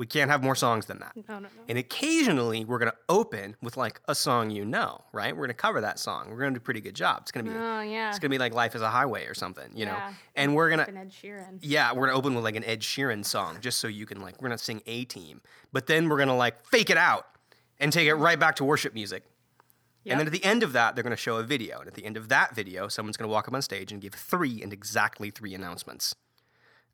We 0.00 0.06
can't 0.06 0.30
have 0.30 0.42
more 0.42 0.54
songs 0.54 0.86
than 0.86 0.98
that. 1.00 1.12
No, 1.28 1.34
no, 1.34 1.40
no. 1.40 1.48
And 1.68 1.76
occasionally 1.76 2.64
we're 2.64 2.78
going 2.78 2.90
to 2.90 2.96
open 3.10 3.54
with 3.60 3.76
like 3.76 4.00
a 4.08 4.14
song 4.14 4.48
you 4.48 4.64
know, 4.64 5.04
right? 5.12 5.34
We're 5.36 5.42
going 5.42 5.48
to 5.48 5.54
cover 5.54 5.82
that 5.82 5.98
song. 5.98 6.30
We're 6.30 6.38
going 6.38 6.54
to 6.54 6.58
do 6.58 6.62
a 6.62 6.64
pretty 6.64 6.80
good 6.80 6.94
job. 6.94 7.18
It's 7.20 7.30
going 7.30 7.44
to 7.44 7.52
be 7.52 7.54
Oh 7.54 7.82
yeah. 7.82 8.08
it's 8.08 8.18
going 8.18 8.30
to 8.30 8.34
be 8.34 8.38
like 8.38 8.54
Life 8.54 8.74
is 8.74 8.80
a 8.80 8.88
Highway 8.88 9.26
or 9.26 9.34
something, 9.34 9.70
you 9.74 9.84
know. 9.84 9.98
And 10.34 10.54
we're 10.54 10.70
going 10.70 10.86
to 10.86 10.98
Ed 10.98 11.12
Sheeran. 11.12 11.58
yeah, 11.60 11.92
we're 11.92 12.06
going 12.06 12.12
to 12.12 12.14
open 12.14 12.34
with 12.34 12.44
like 12.44 12.56
an 12.56 12.64
Ed 12.64 12.80
Sheeran 12.80 13.26
song 13.26 13.58
just 13.60 13.78
so 13.78 13.88
you 13.88 14.06
can 14.06 14.22
like 14.22 14.40
we're 14.40 14.48
going 14.48 14.56
to 14.56 14.64
sing 14.64 14.80
A 14.86 15.04
Team. 15.04 15.42
But 15.70 15.86
then 15.86 16.08
we're 16.08 16.16
going 16.16 16.28
to 16.28 16.34
like 16.34 16.64
fake 16.64 16.88
it 16.88 16.96
out 16.96 17.26
and 17.78 17.92
take 17.92 18.08
it 18.08 18.14
right 18.14 18.40
back 18.40 18.56
to 18.56 18.64
worship 18.64 18.94
music. 18.94 19.24
Yep. 20.04 20.12
And 20.12 20.20
then 20.20 20.26
at 20.28 20.32
the 20.32 20.42
end 20.42 20.62
of 20.62 20.72
that, 20.72 20.94
they're 20.94 21.04
going 21.04 21.10
to 21.10 21.16
show 21.22 21.36
a 21.36 21.42
video. 21.42 21.78
And 21.80 21.88
at 21.88 21.92
the 21.92 22.06
end 22.06 22.16
of 22.16 22.30
that 22.30 22.54
video, 22.54 22.88
someone's 22.88 23.18
going 23.18 23.28
to 23.28 23.32
walk 23.32 23.48
up 23.48 23.52
on 23.52 23.60
stage 23.60 23.92
and 23.92 24.00
give 24.00 24.14
three 24.14 24.62
and 24.62 24.72
exactly 24.72 25.28
three 25.28 25.52
announcements. 25.52 26.14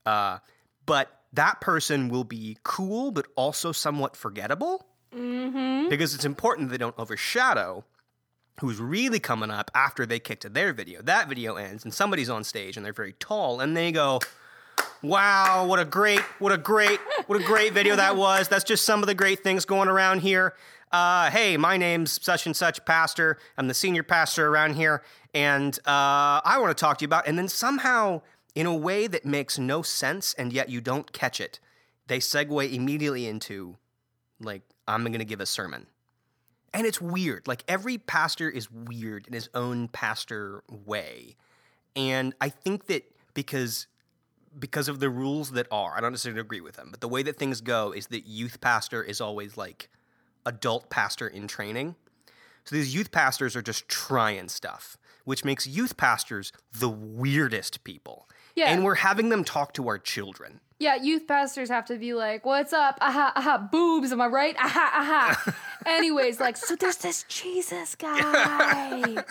Uh, 0.05 0.39
but 0.87 1.23
that 1.37 1.61
person 1.61 2.09
will 2.09 2.25
be 2.25 2.59
cool, 2.62 3.11
but 3.11 3.26
also 3.37 3.73
somewhat 3.73 4.16
forgettable. 4.16 4.87
Mm-hmm. 5.14 5.88
Because 5.88 6.14
it's 6.14 6.25
important 6.25 6.71
they 6.71 6.76
don't 6.76 6.99
overshadow 6.99 7.85
who's 8.61 8.81
really 8.81 9.21
coming 9.21 9.50
up 9.50 9.71
after 9.75 10.07
they 10.07 10.19
kick 10.19 10.40
to 10.40 10.49
their 10.49 10.73
video. 10.73 11.02
That 11.02 11.28
video 11.28 11.57
ends, 11.57 11.85
and 11.85 11.93
somebody's 11.93 12.31
on 12.31 12.43
stage, 12.45 12.76
and 12.76 12.85
they're 12.85 12.93
very 12.93 13.12
tall, 13.14 13.61
and 13.61 13.76
they 13.76 13.93
go, 13.93 14.21
Wow, 15.02 15.66
what 15.66 15.78
a 15.78 15.85
great, 15.85 16.21
what 16.38 16.52
a 16.52 16.59
great, 16.59 16.99
what 17.26 17.40
a 17.40 17.45
great 17.45 17.73
video 17.73 17.97
that 17.97 18.16
was. 18.26 18.49
That's 18.49 18.64
just 18.64 18.85
some 18.85 19.02
of 19.02 19.07
the 19.07 19.14
great 19.14 19.40
things 19.43 19.64
going 19.64 19.88
around 19.88 20.21
here. 20.21 20.55
uh, 20.90 21.31
hey, 21.31 21.57
my 21.57 21.76
name's 21.76 22.23
such 22.23 22.47
and 22.47 22.57
such 22.57 22.85
pastor. 22.85 23.38
I'm 23.59 23.69
the 23.69 23.75
senior 23.75 24.02
pastor 24.02 24.49
around 24.49 24.75
here, 24.75 25.02
and 25.35 25.78
uh, 25.81 26.40
I 26.45 26.59
want 26.61 26.76
to 26.76 26.81
talk 26.81 26.99
to 26.99 27.02
you 27.02 27.07
about. 27.07 27.26
And 27.26 27.38
then 27.38 27.49
somehow, 27.49 28.23
in 28.57 28.67
a 28.67 28.75
way 28.75 29.07
that 29.07 29.27
makes 29.27 29.59
no 29.59 29.83
sense, 29.83 30.35
and 30.35 30.53
yet 30.53 30.71
you 30.71 30.81
don't 30.81 31.13
catch 31.13 31.41
it, 31.41 31.61
they 32.07 32.19
segue 32.19 32.73
immediately 32.73 33.27
into, 33.27 33.77
like, 34.41 34.63
I'm 34.89 35.05
going 35.05 35.19
to 35.19 35.27
give 35.27 35.41
a 35.41 35.47
sermon. 35.47 35.87
And 36.73 36.87
it's 36.87 37.01
weird. 37.01 37.47
Like, 37.47 37.65
every 37.69 37.99
pastor 37.99 38.49
is 38.49 38.71
weird 38.71 39.27
in 39.27 39.35
his 39.35 39.51
own 39.55 39.89
pastor 39.89 40.65
way. 40.69 41.37
And 41.95 42.35
I 42.41 42.49
think 42.49 42.87
that 42.87 43.05
because 43.35 43.87
because 44.59 44.89
of 44.89 45.01
the 45.01 45.11
rules 45.11 45.51
that 45.51 45.67
are, 45.71 45.95
I 45.95 46.01
don't 46.01 46.13
necessarily 46.13 46.41
agree 46.41 46.63
with 46.63 46.77
them, 46.77 46.89
but 46.91 47.03
the 47.03 47.09
way 47.09 47.23
that 47.25 47.37
things 47.37 47.61
go 47.61 47.93
is 47.93 48.07
that 48.07 48.27
youth 48.27 48.61
pastor 48.63 49.03
is 49.03 49.21
always 49.21 49.59
like 49.59 49.91
adult 50.47 50.89
pastor 50.89 51.29
in 51.29 51.47
training. 51.47 51.95
So 52.65 52.75
these 52.75 52.95
youth 52.95 53.13
pastors 53.13 53.55
are 53.55 53.61
just 53.61 53.87
trying 53.87 54.49
stuff, 54.49 54.97
which 55.25 55.45
makes 55.45 55.67
youth 55.67 55.99
pastors 55.99 56.53
the 56.73 56.89
weirdest 56.89 57.85
people. 57.85 58.27
Yeah. 58.57 58.71
And 58.73 58.85
we're 58.85 58.95
having 58.95 59.29
them 59.29 59.45
talk 59.45 59.75
to 59.75 59.87
our 59.89 59.99
children. 59.99 60.61
Yeah, 60.79 60.97
youth 60.97 61.27
pastors 61.27 61.71
have 61.71 61.87
to 61.87 61.97
be 61.97 62.13
like, 62.13 62.45
"What's 62.45 62.73
up? 62.73 62.99
Aha, 63.01 63.33
aha, 63.35 63.69
boobs. 63.71 64.13
Am 64.13 64.21
I 64.21 64.27
right? 64.27 64.57
Aha, 64.59 64.91
aha." 64.95 65.55
Anyways, 65.87 66.39
like, 66.39 66.57
so 66.57 66.77
there's 66.77 66.97
this 66.97 67.25
Jesus 67.29 67.95
guy. 67.95 68.99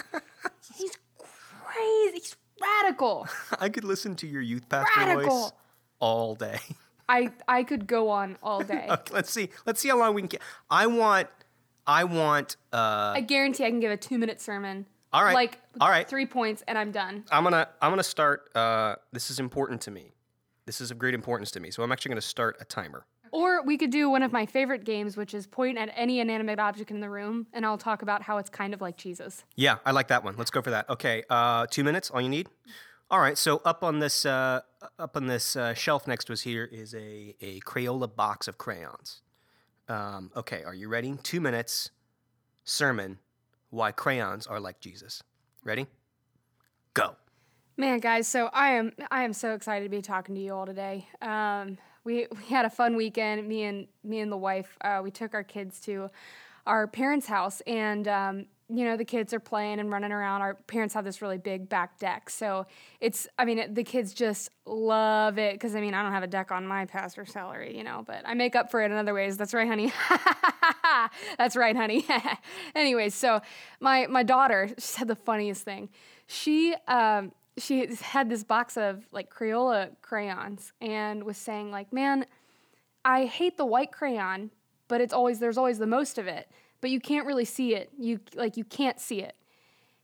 He's 0.76 0.98
crazy. 1.20 2.14
He's 2.14 2.36
radical. 2.62 3.28
I 3.60 3.70
could 3.70 3.84
listen 3.84 4.16
to 4.18 4.28
your 4.28 4.42
youth 4.42 4.68
pastor 4.70 5.14
voice 5.22 5.52
all 6.00 6.36
day. 6.36 6.60
I 7.10 7.32
I 7.48 7.64
could 7.64 7.86
go 7.86 8.10
on 8.10 8.38
all 8.42 8.64
day. 8.64 8.88
Okay, 8.90 9.14
let's 9.14 9.32
see. 9.32 9.50
Let's 9.68 9.80
see 9.80 9.90
how 9.90 10.00
long 10.00 10.16
we 10.16 10.22
can 10.22 10.28
get. 10.30 10.42
I 10.70 10.88
want. 10.88 11.28
I 11.86 12.06
want. 12.06 12.58
Uh, 12.74 13.14
I 13.16 13.22
guarantee 13.22 13.66
I 13.66 13.70
can 13.70 13.80
give 13.80 13.92
a 13.92 13.98
two 13.98 14.18
minute 14.18 14.42
sermon. 14.42 14.88
All 15.16 15.24
right. 15.24 15.34
Like 15.34 15.60
All 15.80 15.90
right. 15.90 16.08
three 16.08 16.26
points 16.26 16.62
and 16.68 16.78
I'm 16.78 16.92
done. 16.92 17.24
I'm 17.32 17.44
gonna. 17.44 17.70
I'm 17.82 17.92
gonna 17.92 18.04
start. 18.04 18.50
Uh, 18.54 18.96
this 19.14 19.32
is 19.32 19.40
important 19.40 19.80
to 19.82 19.92
me. 19.92 20.12
This 20.66 20.82
is 20.82 20.92
of 20.92 20.98
great 20.98 21.14
importance 21.14 21.52
to 21.52 21.60
me. 21.62 21.72
So 21.72 21.84
I'm 21.84 21.92
actually 21.92 22.10
gonna 22.10 22.22
start 22.22 22.58
a 22.60 22.66
timer. 22.66 23.06
Or 23.32 23.64
we 23.64 23.78
could 23.78 23.92
do 23.92 24.10
one 24.10 24.24
of 24.24 24.32
my 24.32 24.46
favorite 24.46 24.84
games, 24.84 25.18
which 25.18 25.34
is 25.34 25.48
point 25.48 25.78
at 25.78 25.90
any 25.96 26.20
inanimate 26.20 26.60
object 26.60 26.92
in 26.92 27.00
the 27.00 27.10
room, 27.10 27.48
and 27.54 27.66
I'll 27.66 27.78
talk 27.78 28.02
about 28.02 28.22
how 28.22 28.38
it's 28.38 28.50
kind 28.50 28.74
of 28.74 28.82
like 28.82 28.98
Jesus. 28.98 29.44
Yeah, 29.56 29.78
I 29.86 29.92
like 29.92 30.08
that 30.10 30.24
one. 30.24 30.36
Let's 30.38 30.52
go 30.52 30.62
for 30.62 30.72
that. 30.72 30.90
Okay. 30.90 31.24
Uh, 31.30 31.66
two 31.70 31.84
minutes. 31.84 32.10
All 32.10 32.22
you 32.22 32.30
need. 32.30 32.50
All 33.10 33.20
right. 33.20 33.38
So 33.38 33.62
up 33.64 33.84
on 33.84 34.00
this. 34.00 34.26
Uh, 34.26 34.62
up 35.00 35.16
on 35.16 35.28
this 35.28 35.56
uh, 35.56 35.74
shelf 35.74 36.08
next 36.08 36.26
to 36.26 36.34
us 36.34 36.42
here 36.42 36.66
is 36.66 36.94
a 36.94 37.36
a 37.40 37.62
Crayola 37.62 38.14
box 38.14 38.50
of 38.50 38.58
crayons. 38.58 39.22
Um, 39.88 40.32
okay. 40.36 40.64
Are 40.64 40.76
you 40.76 40.90
ready? 40.90 41.18
Two 41.24 41.40
minutes. 41.40 41.92
Sermon. 42.66 43.20
Why 43.70 43.92
crayons 43.92 44.48
are 44.48 44.60
like 44.60 44.80
Jesus. 44.80 45.22
Ready? 45.64 45.88
Go. 46.94 47.16
Man, 47.78 48.00
guys, 48.00 48.28
so 48.28 48.50
I 48.54 48.72
am 48.72 48.94
I 49.12 49.24
am 49.24 49.34
so 49.34 49.54
excited 49.54 49.84
to 49.86 49.90
be 49.90 50.02
talking 50.02 50.36
to 50.36 50.42
you 50.42 50.54
all 50.54 50.66
today. 50.66 51.08
Um, 51.22 51.78
we 52.06 52.28
we 52.38 52.46
had 52.46 52.66
a 52.66 52.70
fun 52.70 52.96
weekend. 52.96 53.48
Me 53.48 53.64
and 53.64 53.88
me 54.04 54.20
and 54.20 54.32
the 54.32 54.38
wife, 54.38 54.78
uh, 54.82 55.02
we 55.04 55.12
took 55.12 55.34
our 55.34 55.44
kids 55.44 55.80
to 55.82 56.10
our 56.66 56.88
parents' 56.88 57.28
house, 57.28 57.62
and 57.68 58.08
um, 58.08 58.46
you 58.68 58.84
know 58.84 58.98
the 58.98 59.06
kids 59.06 59.34
are 59.34 59.40
playing 59.40 59.80
and 59.80 59.92
running 59.92 60.12
around. 60.12 60.42
Our 60.42 60.56
parents 60.56 60.94
have 60.96 61.06
this 61.06 61.22
really 61.22 61.38
big 61.38 61.70
back 61.70 62.00
deck, 62.00 62.30
so 62.30 62.66
it's 63.00 63.28
I 63.38 63.46
mean 63.46 63.74
the 63.74 63.84
kids 63.84 64.14
just 64.14 64.50
love 64.66 65.38
it 65.38 65.54
because 65.54 65.76
I 65.76 65.82
mean 65.82 65.94
I 65.94 66.02
don't 66.02 66.12
have 66.12 66.24
a 66.24 66.28
deck 66.28 66.52
on 66.52 66.66
my 66.66 66.86
pastor 66.86 67.26
salary, 67.26 67.78
you 67.78 67.84
know, 67.84 68.04
but 68.06 68.24
I 68.26 68.34
make 68.34 68.56
up 68.56 68.72
for 68.72 68.82
it 68.82 68.92
in 68.92 68.98
other 68.98 69.14
ways. 69.14 69.38
That's 69.38 69.54
right, 69.54 69.68
honey. 69.68 69.94
That's 71.38 71.56
right, 71.56 71.76
honey. 71.76 72.06
Anyways, 72.76 73.14
so 73.14 73.42
my 73.80 74.08
my 74.08 74.24
daughter 74.24 74.70
she 74.70 74.82
said 74.82 75.08
the 75.08 75.16
funniest 75.16 75.64
thing. 75.64 75.90
She 76.28 76.76
um 76.88 77.32
she 77.58 77.88
had 78.02 78.30
this 78.30 78.44
box 78.44 78.78
of 78.78 79.06
like 79.12 79.30
Crayola 79.32 79.92
crayons 80.02 80.74
and 80.82 81.24
was 81.24 81.38
saying 81.38 81.72
like, 81.72 81.94
"Man, 81.94 82.26
I 83.06 83.26
hate 83.26 83.58
the 83.58 83.66
white 83.66 83.92
crayon, 83.92 84.50
but 84.88 85.02
it's 85.02 85.14
always 85.14 85.40
there's 85.40 85.58
always 85.58 85.78
the 85.78 85.88
most 85.88 86.18
of 86.18 86.28
it, 86.28 86.50
but 86.82 86.90
you 86.90 87.00
can't 87.00 87.26
really 87.26 87.46
see 87.46 87.76
it. 87.76 87.90
You 87.98 88.20
like 88.36 88.58
you 88.58 88.64
can't 88.64 89.00
see 89.00 89.22
it." 89.22 89.36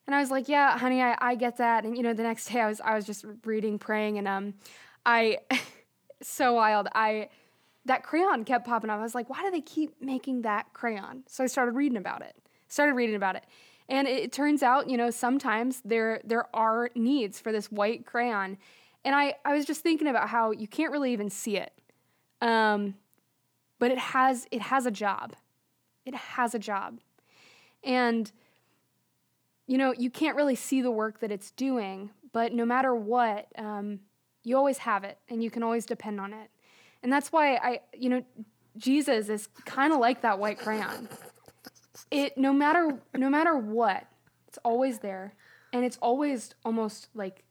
And 0.08 0.16
I 0.16 0.20
was 0.20 0.32
like, 0.32 0.50
"Yeah, 0.50 0.78
honey, 0.78 1.02
I, 1.02 1.18
I 1.20 1.36
get 1.36 1.58
that." 1.58 1.86
And 1.86 1.96
you 1.96 2.04
know, 2.04 2.14
the 2.14 2.24
next 2.24 2.46
day 2.50 2.62
I 2.62 2.68
was 2.68 2.82
I 2.82 2.96
was 2.96 3.06
just 3.06 3.26
reading, 3.46 3.80
praying, 3.80 4.18
and 4.18 4.28
um, 4.28 4.54
I 5.06 5.38
so 6.22 6.54
wild. 6.54 6.88
I 6.94 7.30
that 7.86 8.04
crayon 8.04 8.46
kept 8.46 8.66
popping 8.66 8.90
up. 8.90 9.00
I 9.00 9.04
was 9.04 9.16
like, 9.16 9.30
"Why 9.30 9.42
do 9.44 9.52
they 9.52 9.62
keep 9.62 10.02
making 10.02 10.44
that 10.44 10.74
crayon?" 10.74 11.24
So 11.28 11.44
I 11.44 11.48
started 11.48 11.76
reading 11.76 11.98
about 11.98 12.22
it. 12.22 12.36
Started 12.68 12.94
reading 12.94 13.16
about 13.16 13.36
it. 13.36 13.44
And 13.90 14.08
it, 14.08 14.24
it 14.24 14.32
turns 14.32 14.64
out, 14.64 14.90
you 14.90 14.96
know, 14.98 15.10
sometimes 15.12 15.82
there 15.84 16.22
there 16.24 16.54
are 16.56 16.90
needs 16.96 17.40
for 17.40 17.52
this 17.52 17.72
white 17.72 18.06
crayon. 18.06 18.58
And 19.04 19.16
I, 19.16 19.36
I 19.44 19.56
was 19.56 19.66
just 19.66 19.82
thinking 19.82 20.08
about 20.08 20.30
how 20.30 20.52
you 20.52 20.68
can't 20.68 20.92
really 20.92 21.12
even 21.12 21.30
see 21.30 21.58
it. 21.58 21.74
Um, 22.40 22.96
but 23.80 23.92
it 23.92 23.98
has 23.98 24.48
it 24.52 24.62
has 24.62 24.86
a 24.86 24.92
job. 24.92 25.36
It 26.06 26.16
has 26.16 26.56
a 26.56 26.60
job. 26.60 27.00
And 27.84 28.32
you 29.68 29.78
know, 29.78 29.94
you 29.98 30.10
can't 30.10 30.36
really 30.36 30.56
see 30.56 30.82
the 30.82 30.92
work 30.92 31.22
that 31.22 31.32
it's 31.32 31.52
doing, 31.52 32.10
but 32.34 32.52
no 32.52 32.66
matter 32.66 32.94
what, 32.94 33.48
um, 33.58 34.00
you 34.44 34.58
always 34.58 34.80
have 34.80 35.06
it 35.06 35.18
and 35.30 35.42
you 35.42 35.50
can 35.50 35.64
always 35.64 35.86
depend 35.86 36.20
on 36.20 36.34
it. 36.34 36.50
And 37.04 37.12
that's 37.12 37.32
why 37.32 37.56
I, 37.56 37.80
you 37.94 38.10
know, 38.10 38.26
Jesus 38.78 39.30
is 39.30 39.48
kind 39.66 39.94
of 39.94 40.00
like 40.00 40.22
that 40.24 40.40
white 40.40 40.60
crayon. 40.60 41.08
It 42.10 42.38
no 42.38 42.52
matter 42.52 43.00
no 43.16 43.30
matter 43.30 43.58
what, 43.58 44.06
it's 44.48 44.58
always 44.64 45.00
there 45.00 45.34
and 45.74 45.86
it's 45.86 45.98
always 46.02 46.54
almost 46.66 47.08
like 47.14 47.44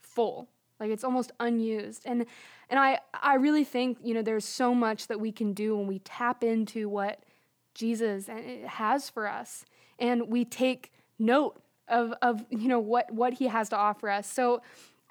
full. 0.00 0.48
Like 0.78 0.90
it's 0.90 1.04
almost 1.04 1.32
unused. 1.40 2.02
And 2.04 2.26
and 2.70 2.78
I 2.78 3.00
I 3.12 3.34
really 3.34 3.64
think, 3.64 3.98
you 4.02 4.14
know, 4.14 4.22
there's 4.22 4.44
so 4.44 4.74
much 4.74 5.08
that 5.08 5.20
we 5.20 5.32
can 5.32 5.52
do 5.54 5.76
when 5.76 5.86
we 5.86 5.98
tap 6.00 6.44
into 6.44 6.88
what 6.88 7.20
Jesus 7.74 8.28
and 8.28 8.66
has 8.66 9.10
for 9.10 9.26
us 9.26 9.64
and 9.98 10.28
we 10.28 10.44
take 10.44 10.92
note 11.18 11.60
of 11.88 12.14
of 12.22 12.44
you 12.50 12.68
know 12.68 12.80
what 12.80 13.10
what 13.10 13.34
he 13.34 13.48
has 13.48 13.68
to 13.70 13.76
offer 13.76 14.08
us. 14.08 14.26
So 14.26 14.62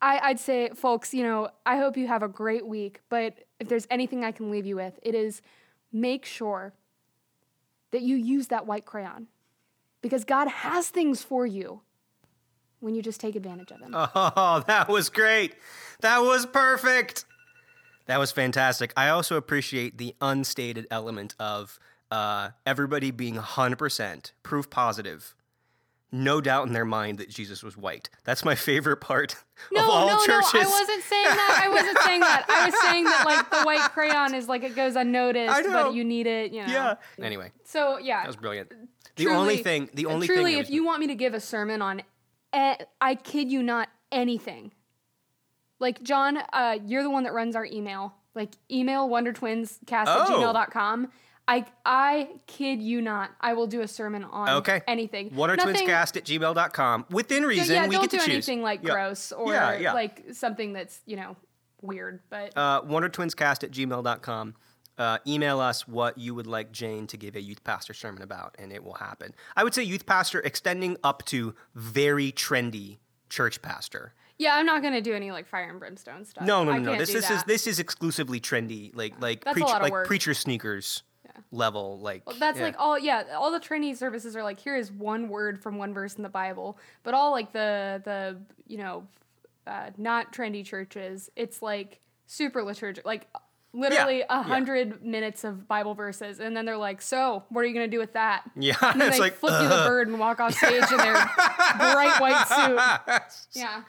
I, 0.01 0.19
I'd 0.21 0.39
say, 0.39 0.69
folks, 0.75 1.13
you 1.13 1.23
know, 1.23 1.49
I 1.65 1.77
hope 1.77 1.95
you 1.95 2.07
have 2.07 2.23
a 2.23 2.27
great 2.27 2.67
week. 2.67 2.99
But 3.09 3.45
if 3.59 3.69
there's 3.69 3.87
anything 3.89 4.25
I 4.25 4.31
can 4.31 4.51
leave 4.51 4.65
you 4.65 4.75
with, 4.75 4.99
it 5.01 5.15
is 5.15 5.41
make 5.93 6.25
sure 6.25 6.73
that 7.91 8.01
you 8.01 8.17
use 8.17 8.47
that 8.47 8.65
white 8.65 8.85
crayon 8.85 9.27
because 10.01 10.25
God 10.25 10.49
has 10.49 10.89
things 10.89 11.23
for 11.23 11.45
you 11.45 11.81
when 12.81 12.95
you 12.95 13.01
just 13.01 13.21
take 13.21 13.35
advantage 13.35 13.71
of 13.71 13.79
them. 13.79 13.91
Oh, 14.15 14.63
that 14.67 14.89
was 14.89 15.09
great. 15.09 15.55
That 16.01 16.19
was 16.19 16.45
perfect. 16.45 17.25
That 18.07 18.19
was 18.19 18.33
fantastic. 18.33 18.91
I 18.97 19.07
also 19.07 19.37
appreciate 19.37 19.97
the 19.97 20.15
unstated 20.19 20.87
element 20.91 21.35
of 21.39 21.79
uh, 22.13 22.51
everybody 22.65 23.11
being 23.11 23.35
100% 23.35 24.31
proof 24.43 24.69
positive. 24.69 25.35
No 26.11 26.41
doubt 26.41 26.67
in 26.67 26.73
their 26.73 26.85
mind 26.85 27.17
that 27.17 27.29
Jesus 27.29 27.63
was 27.63 27.75
white. 27.75 28.07
That's 28.23 28.45
my 28.45 28.53
favorite 28.53 28.97
part 28.97 29.35
no, 29.71 29.81
of 29.83 29.89
all 29.89 30.07
no, 30.07 30.19
churches. 30.23 30.53
no, 30.53 30.59
I 30.61 30.65
wasn't 30.65 31.03
saying 31.03 31.23
that. 31.25 31.61
I 31.63 31.69
wasn't 31.69 31.97
saying 31.99 32.19
that. 32.19 32.45
I 32.47 32.65
was 32.67 32.81
saying 32.83 33.03
that 33.05 33.23
like 33.25 33.49
the 33.49 33.63
white 33.63 33.89
crayon 33.93 34.35
is 34.35 34.47
like 34.47 34.63
it 34.63 34.75
goes 34.75 34.95
unnoticed, 34.95 35.63
but 35.71 35.95
you 35.95 36.03
need 36.05 36.27
it. 36.27 36.51
You 36.53 36.67
know. 36.67 36.71
Yeah. 36.71 36.95
Anyway, 37.19 37.51
So 37.63 37.97
yeah, 37.97 38.17
that 38.21 38.27
was 38.27 38.35
brilliant. 38.35 38.69
The 39.15 39.23
truly- 39.23 39.37
only 39.39 39.57
thing, 39.57 39.89
the 39.95 40.05
only 40.05 40.27
truly, 40.27 40.43
thing. 40.51 40.55
that 40.57 40.59
if 40.67 40.69
you 40.69 40.85
want 40.85 40.99
me 40.99 41.07
to 41.07 41.15
give 41.15 41.33
a 41.33 41.39
sermon 41.39 41.81
on, 41.81 42.03
eh, 42.53 42.75
I 43.01 43.15
kid 43.15 43.51
you 43.51 43.63
not, 43.63 43.89
anything. 44.11 44.71
Like 45.79 46.03
John, 46.03 46.37
uh, 46.53 46.77
you're 46.85 47.01
the 47.01 47.09
one 47.09 47.23
that 47.23 47.33
runs 47.33 47.55
our 47.55 47.65
email. 47.65 48.13
Like 48.35 48.51
email 48.71 49.09
wondertwinscast 49.09 49.91
at 49.91 50.07
Oh. 50.07 50.25
gmail.com. 50.29 51.11
I 51.47 51.65
I 51.85 52.29
kid 52.47 52.81
you 52.81 53.01
not, 53.01 53.31
I 53.41 53.53
will 53.53 53.67
do 53.67 53.81
a 53.81 53.87
sermon 53.87 54.23
on 54.23 54.49
Okay. 54.49 54.81
anything. 54.87 55.29
Watertwinscast 55.31 56.15
at 56.17 56.23
gmail.com. 56.23 57.05
Within 57.09 57.43
reason, 57.43 57.75
yeah, 57.75 57.87
we 57.87 57.95
don't 57.95 58.03
get 58.03 58.11
to 58.11 58.17
do 58.17 58.23
choose. 58.25 58.33
anything 58.49 58.61
like 58.61 58.81
Yeah. 58.83 58.91
gross 58.93 59.31
or 59.31 59.51
Yeah, 59.51 59.77
yeah. 59.77 59.93
like 59.93 60.23
something 60.31 60.73
that's 60.73 61.01
you 61.05 61.15
know 61.17 61.35
weird. 61.81 62.21
But 62.29 62.53
uh, 62.57 62.81
wondertwinscast 62.83 63.63
at 63.63 63.71
gmail.com. 63.71 64.55
Uh, 64.95 65.17
email 65.25 65.59
us 65.59 65.87
what 65.87 66.17
you 66.19 66.35
would 66.35 66.45
like 66.45 66.71
Jane 66.71 67.07
to 67.07 67.17
give 67.17 67.35
a 67.35 67.41
youth 67.41 67.63
pastor 67.63 67.95
sermon 67.95 68.21
about, 68.21 68.55
and 68.59 68.71
it 68.71 68.83
will 68.83 68.93
happen. 68.93 69.33
I 69.55 69.63
would 69.63 69.73
say 69.73 69.81
youth 69.83 70.05
pastor 70.05 70.39
extending 70.41 70.97
up 71.03 71.25
to 71.25 71.55
very 71.73 72.31
trendy 72.31 72.99
church 73.29 73.61
pastor. 73.63 74.13
yeah, 74.37 74.55
I'm 74.55 74.65
not 74.67 74.81
gonna 74.83 75.01
do 75.01 75.13
any 75.13 75.31
like 75.31 75.47
fire 75.47 75.69
and 75.69 75.79
brimstone 75.79 76.23
stuff. 76.25 76.45
No, 76.45 76.63
no, 76.63 76.73
no, 76.73 76.93
no. 76.93 76.97
This 76.97 77.11
this 77.11 77.29
is 77.29 77.43
this 77.45 77.67
is 77.67 77.79
exclusively 77.79 78.39
trendy, 78.39 78.91
like 78.95 79.19
like 79.19 79.43
That's 79.43 79.57
a 79.57 79.61
preach, 79.61 79.91
like 79.91 80.05
preacher 80.05 80.33
sneakers 80.35 81.01
level. 81.51 81.99
Like 81.99 82.23
That's 82.39 82.57
yeah. 82.57 82.65
like 82.65 82.75
all 82.77 82.97
yeah, 82.97 83.23
all 83.37 83.51
the 83.51 83.59
Trinity 83.59 83.95
services 83.95 84.35
are 84.35 84.43
like 84.43 84.59
here 84.59 84.75
is 84.75 84.91
one 84.91 85.29
word 85.29 85.61
from 85.61 85.77
one 85.77 85.93
verse 85.93 86.15
in 86.15 86.23
the 86.23 86.29
Bible, 86.29 86.77
but 87.03 87.13
all 87.13 87.31
like 87.31 87.53
the 87.53 88.01
the 88.05 88.37
you 88.67 88.77
know 88.77 89.07
uh, 89.67 89.91
not 89.97 90.33
trendy 90.33 90.65
churches, 90.65 91.29
it's 91.35 91.61
like 91.61 91.99
super 92.27 92.63
liturgical. 92.63 93.07
Like 93.07 93.27
literally 93.73 94.21
a 94.21 94.25
yeah. 94.29 94.43
hundred 94.43 95.03
minutes 95.03 95.43
of 95.43 95.67
Bible 95.67 95.95
verses, 95.95 96.39
and 96.39 96.55
then 96.55 96.65
they're 96.65 96.77
like, 96.77 97.01
"So, 97.01 97.43
what 97.49 97.61
are 97.61 97.67
you 97.67 97.73
gonna 97.73 97.87
do 97.87 97.99
with 97.99 98.13
that?" 98.13 98.43
Yeah, 98.55 98.75
And 98.81 99.01
then 99.01 99.09
it's 99.09 99.17
they 99.17 99.23
like 99.23 99.35
flip 99.35 99.61
you 99.61 99.67
the 99.67 99.83
bird 99.87 100.07
and 100.07 100.19
walk 100.19 100.39
off 100.39 100.53
stage 100.53 100.91
in 100.91 100.97
their 100.97 101.13
bright 101.13 102.17
white 102.19 102.47
suit. 102.47 103.59
Yeah. 103.59 103.83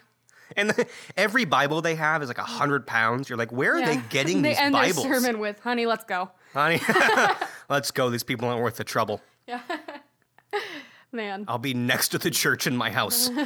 And 0.56 0.70
the, 0.70 0.86
every 1.16 1.44
Bible 1.44 1.80
they 1.80 1.94
have 1.94 2.22
is 2.22 2.28
like 2.28 2.38
a 2.38 2.42
hundred 2.42 2.86
pounds. 2.86 3.28
You're 3.28 3.38
like, 3.38 3.50
where 3.50 3.74
are 3.74 3.80
yeah. 3.80 3.94
they 3.94 4.02
getting 4.08 4.42
they 4.42 4.50
these 4.50 4.58
end 4.58 4.72
Bibles? 4.72 5.02
their 5.02 5.20
sermon 5.20 5.38
with, 5.38 5.58
"Honey, 5.60 5.86
let's 5.86 6.04
go." 6.04 6.30
Honey, 6.54 6.80
let's 7.68 7.90
go. 7.90 8.08
These 8.10 8.22
people 8.22 8.48
aren't 8.48 8.62
worth 8.62 8.76
the 8.76 8.84
trouble. 8.84 9.20
Yeah. 9.46 9.60
Man. 11.12 11.44
I'll 11.48 11.58
be 11.58 11.74
next 11.74 12.08
to 12.08 12.18
the 12.18 12.30
church 12.30 12.66
in 12.66 12.76
my 12.76 12.90
house. 12.90 13.30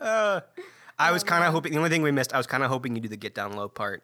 Uh, 0.00 0.40
I 0.98 1.10
Oh, 1.10 1.12
was 1.12 1.22
kind 1.22 1.44
of 1.44 1.52
hoping. 1.52 1.72
The 1.72 1.78
only 1.78 1.90
thing 1.90 2.02
we 2.02 2.10
missed, 2.10 2.34
I 2.34 2.36
was 2.36 2.46
kind 2.48 2.64
of 2.64 2.70
hoping 2.70 2.96
you 2.96 3.00
do 3.00 3.08
the 3.08 3.16
get 3.16 3.34
down 3.36 3.52
low 3.52 3.68
part. 3.68 4.02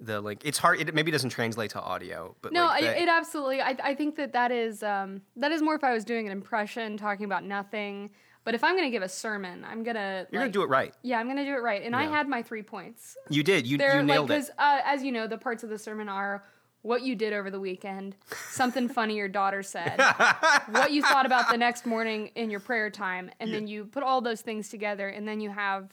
The 0.00 0.20
like, 0.20 0.44
it's 0.44 0.58
hard. 0.58 0.80
It 0.80 0.92
maybe 0.94 1.12
doesn't 1.12 1.30
translate 1.30 1.70
to 1.72 1.80
audio, 1.80 2.34
but 2.42 2.52
No, 2.52 2.64
like 2.66 2.82
the- 2.82 3.00
it 3.02 3.08
absolutely. 3.08 3.60
I, 3.60 3.76
I 3.82 3.94
think 3.94 4.16
that 4.16 4.32
that 4.32 4.50
is 4.50 4.82
um, 4.82 5.22
that 5.36 5.52
is 5.52 5.62
more 5.62 5.76
if 5.76 5.84
I 5.84 5.92
was 5.92 6.04
doing 6.04 6.26
an 6.26 6.32
impression 6.32 6.96
talking 6.96 7.24
about 7.24 7.44
nothing. 7.44 8.10
But 8.44 8.54
if 8.54 8.64
I'm 8.64 8.74
going 8.74 8.86
to 8.86 8.90
give 8.90 9.02
a 9.02 9.08
sermon, 9.08 9.64
I'm 9.64 9.84
gonna 9.84 10.26
you're 10.30 10.40
like, 10.40 10.46
gonna 10.46 10.52
do 10.52 10.62
it 10.62 10.68
right. 10.68 10.94
Yeah, 11.02 11.18
I'm 11.20 11.28
gonna 11.28 11.44
do 11.44 11.54
it 11.54 11.62
right. 11.62 11.82
And 11.82 11.94
I 11.94 12.04
had 12.04 12.28
my 12.28 12.42
three 12.42 12.62
points. 12.62 13.16
You 13.30 13.42
did. 13.42 13.66
You, 13.66 13.78
They're 13.78 14.00
you 14.00 14.06
nailed 14.06 14.30
like 14.30 14.38
it. 14.38 14.46
because 14.46 14.50
uh, 14.58 14.80
as 14.84 15.02
you 15.02 15.12
know, 15.12 15.26
the 15.26 15.38
parts 15.38 15.62
of 15.62 15.70
the 15.70 15.78
sermon 15.78 16.08
are 16.08 16.44
what 16.82 17.02
you 17.02 17.14
did 17.14 17.32
over 17.32 17.50
the 17.50 17.60
weekend, 17.60 18.16
something 18.50 18.88
funny 18.98 19.16
your 19.16 19.28
daughter 19.28 19.62
said, 19.62 19.96
what 20.70 20.90
you 20.90 21.02
thought 21.02 21.26
about 21.26 21.50
the 21.50 21.56
next 21.56 21.86
morning 21.86 22.30
in 22.34 22.50
your 22.50 22.60
prayer 22.60 22.90
time, 22.90 23.30
and 23.38 23.54
then 23.54 23.68
you 23.68 23.84
put 23.84 24.02
all 24.02 24.20
those 24.20 24.40
things 24.40 24.68
together, 24.68 25.08
and 25.08 25.26
then 25.26 25.40
you 25.40 25.50
have 25.50 25.90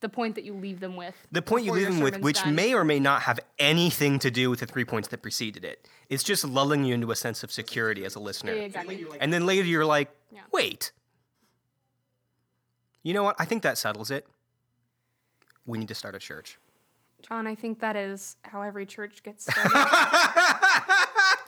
the 0.00 0.08
point 0.08 0.34
that 0.34 0.44
you 0.44 0.54
leave 0.54 0.80
them 0.80 0.96
with. 0.96 1.14
The 1.32 1.42
point 1.42 1.64
you 1.64 1.72
leave 1.72 1.88
them 1.88 2.00
with, 2.00 2.20
which 2.20 2.42
done. 2.42 2.54
may 2.54 2.74
or 2.74 2.84
may 2.84 3.00
not 3.00 3.22
have 3.22 3.40
anything 3.58 4.18
to 4.18 4.30
do 4.30 4.50
with 4.50 4.60
the 4.60 4.66
three 4.66 4.84
points 4.84 5.08
that 5.08 5.22
preceded 5.22 5.64
it, 5.64 5.88
it's 6.08 6.22
just 6.22 6.44
lulling 6.44 6.84
you 6.84 6.94
into 6.94 7.10
a 7.10 7.16
sense 7.16 7.42
of 7.42 7.50
security 7.50 8.04
as 8.04 8.14
a 8.14 8.20
listener. 8.20 8.52
Yeah, 8.54 8.62
exactly. 8.62 9.06
And 9.20 9.32
then 9.32 9.46
later 9.46 9.66
you're 9.66 9.86
like, 9.86 10.10
Yeah. 10.32 10.40
wait. 10.52 10.92
You 13.06 13.14
know 13.14 13.22
what? 13.22 13.36
I 13.38 13.44
think 13.44 13.62
that 13.62 13.78
settles 13.78 14.10
it. 14.10 14.26
We 15.64 15.78
need 15.78 15.86
to 15.86 15.94
start 15.94 16.16
a 16.16 16.18
church. 16.18 16.58
John, 17.22 17.46
I 17.46 17.54
think 17.54 17.78
that 17.78 17.94
is 17.94 18.34
how 18.42 18.62
every 18.62 18.84
church 18.84 19.22
gets 19.22 19.44
started. 19.48 19.72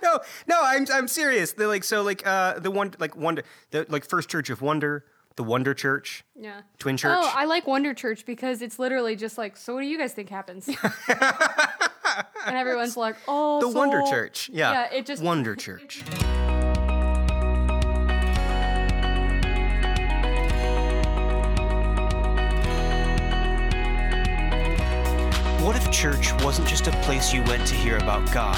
no, 0.01 0.21
no, 0.47 0.61
I'm 0.63 0.87
I'm 0.95 1.09
serious. 1.09 1.51
They're 1.55 1.67
like 1.67 1.83
so 1.83 2.03
like 2.03 2.25
uh 2.25 2.61
the 2.61 2.71
one 2.71 2.95
like 3.01 3.17
wonder 3.17 3.43
the 3.73 3.87
like 3.89 4.05
First 4.09 4.29
Church 4.29 4.51
of 4.51 4.63
Wonder, 4.63 5.05
the 5.35 5.43
Wonder 5.43 5.75
Church, 5.75 6.23
yeah. 6.37 6.61
Twin 6.79 6.97
Church. 6.97 7.19
Oh, 7.21 7.33
I 7.35 7.45
like 7.47 7.67
Wonder 7.67 7.93
Church 7.93 8.25
because 8.25 8.63
it's 8.63 8.79
literally 8.79 9.17
just 9.17 9.37
like, 9.37 9.57
so 9.57 9.75
what 9.75 9.81
do 9.81 9.89
you 9.89 9.99
guys 9.99 10.13
think 10.13 10.29
happens? 10.29 10.69
and 11.09 12.57
everyone's 12.57 12.97
like, 12.97 13.17
oh, 13.27 13.61
the 13.61 13.69
so- 13.73 13.77
Wonder 13.77 14.05
Church. 14.09 14.49
Yeah. 14.53 14.71
Yeah, 14.71 14.99
it 14.99 15.07
just 15.07 15.25
Wonder 15.25 15.57
Church. 15.57 16.05
church 25.99 26.33
wasn't 26.45 26.69
just 26.69 26.87
a 26.87 26.93
place 27.03 27.35
you 27.35 27.43
went 27.43 27.67
to 27.67 27.75
hear 27.75 27.97
about 27.97 28.25
God, 28.33 28.57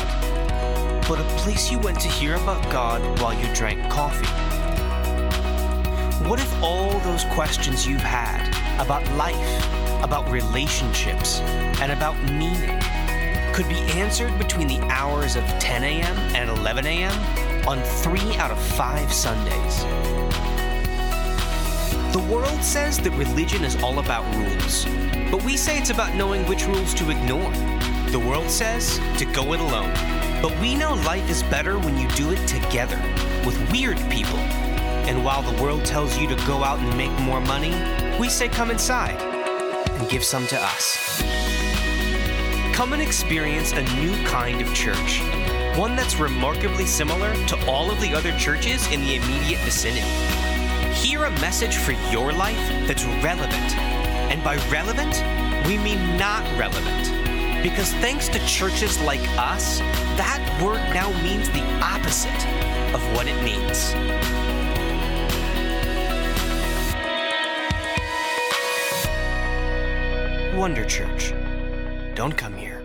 but 1.09 1.19
a 1.19 1.25
place 1.39 1.71
you 1.71 1.79
went 1.79 1.99
to 2.01 2.07
hear 2.07 2.35
about 2.35 2.63
God 2.71 3.01
while 3.19 3.33
you 3.33 3.51
drank 3.55 3.81
coffee? 3.91 4.27
What 6.29 6.39
if 6.39 6.63
all 6.63 6.99
those 6.99 7.25
questions 7.33 7.87
you've 7.87 8.03
had 8.03 8.47
about 8.79 9.11
life, 9.17 10.05
about 10.05 10.31
relationships, 10.31 11.41
and 11.81 11.93
about 11.93 12.15
meaning 12.25 12.79
could 13.55 13.71
be 13.71 13.81
answered 13.99 14.37
between 14.37 14.69
the 14.69 14.81
hours 14.91 15.35
of 15.35 15.45
10 15.61 15.83
a.m. 15.83 16.19
and 16.37 16.51
11 16.51 16.85
a.m. 16.85 17.67
on 17.67 17.81
three 18.03 18.37
out 18.37 18.51
of 18.51 18.61
five 18.61 19.11
Sundays? 19.11 20.00
The 22.13 22.19
world 22.19 22.65
says 22.65 22.99
that 22.99 23.13
religion 23.13 23.63
is 23.63 23.81
all 23.85 24.01
about 24.01 24.25
rules, 24.35 24.85
but 25.31 25.45
we 25.45 25.57
say 25.57 25.79
it's 25.79 25.91
about 25.91 26.17
knowing 26.17 26.45
which 26.47 26.67
rules 26.67 26.93
to 26.95 27.09
ignore. 27.09 27.53
The 28.11 28.19
world 28.19 28.51
says 28.51 28.99
to 29.19 29.25
go 29.25 29.53
it 29.53 29.61
alone, 29.61 29.93
but 30.43 30.51
we 30.61 30.75
know 30.75 30.95
life 31.07 31.31
is 31.31 31.45
better 31.45 31.79
when 31.79 31.97
you 31.97 32.09
do 32.17 32.33
it 32.33 32.45
together 32.49 33.01
with 33.47 33.57
weird 33.71 33.97
people. 34.11 34.41
And 35.07 35.25
while 35.25 35.43
the 35.43 35.63
world 35.63 35.85
tells 35.85 36.19
you 36.19 36.27
to 36.27 36.35
go 36.49 36.65
out 36.65 36.81
and 36.81 36.99
make 36.99 37.17
more 37.21 37.41
money, 37.43 37.73
we 38.19 38.29
say 38.29 38.49
come 38.49 38.73
inside 38.73 39.21
and 39.89 40.11
give 40.11 40.25
some 40.25 40.49
to 40.49 40.61
us. 40.61 41.23
Come 42.75 42.93
and 42.93 43.01
experience 43.01 43.71
a 43.71 43.83
new 44.01 44.17
kind 44.27 44.61
of 44.61 44.75
church, 44.75 45.21
one 45.79 45.95
that's 45.95 46.19
remarkably 46.19 46.87
similar 46.87 47.33
to 47.47 47.67
all 47.71 47.89
of 47.89 48.01
the 48.01 48.13
other 48.15 48.37
churches 48.37 48.91
in 48.91 49.01
the 49.03 49.15
immediate 49.15 49.61
vicinity. 49.61 50.40
Hear 51.01 51.25
a 51.25 51.31
message 51.41 51.77
for 51.77 51.93
your 52.13 52.31
life 52.31 52.59
that's 52.87 53.07
relevant. 53.25 53.75
And 54.31 54.45
by 54.45 54.57
relevant, 54.69 55.17
we 55.67 55.79
mean 55.79 56.19
not 56.19 56.45
relevant. 56.59 57.63
Because 57.63 57.95
thanks 57.95 58.29
to 58.29 58.47
churches 58.47 59.01
like 59.01 59.27
us, 59.39 59.79
that 60.19 60.61
word 60.63 60.81
now 60.93 61.11
means 61.23 61.49
the 61.49 61.63
opposite 61.83 62.31
of 62.95 63.01
what 63.15 63.27
it 63.27 63.43
means. 63.43 63.95
Wonder 70.55 70.85
Church. 70.85 71.33
Don't 72.15 72.37
come 72.37 72.55
here. 72.55 72.83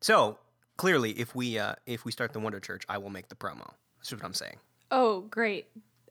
So 0.00 0.38
clearly, 0.76 1.12
if 1.12 1.34
we 1.34 1.58
uh, 1.58 1.74
if 1.86 2.04
we 2.04 2.12
start 2.12 2.32
the 2.32 2.40
Wonder 2.40 2.60
Church, 2.60 2.84
I 2.88 2.98
will 2.98 3.10
make 3.10 3.28
the 3.28 3.34
promo. 3.34 3.72
That's 3.98 4.12
what 4.12 4.24
I'm 4.24 4.34
saying. 4.34 4.56
Oh, 4.90 5.22
great. 5.22 5.68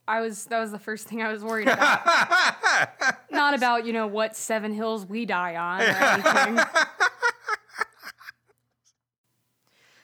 I 0.08 0.22
was 0.22 0.46
that 0.46 0.60
was 0.60 0.72
the 0.72 0.80
first 0.80 1.08
thing 1.08 1.22
I 1.22 1.32
was 1.32 1.44
worried 1.44 1.68
about. 1.68 2.06
Not 3.32 3.54
about, 3.56 3.86
you 3.86 3.94
know, 3.94 4.08
what 4.08 4.36
seven 4.36 4.74
hills 4.74 5.06
we 5.06 5.26
die 5.26 5.56
on 5.56 5.82
or 5.82 5.84
anything. 5.86 6.66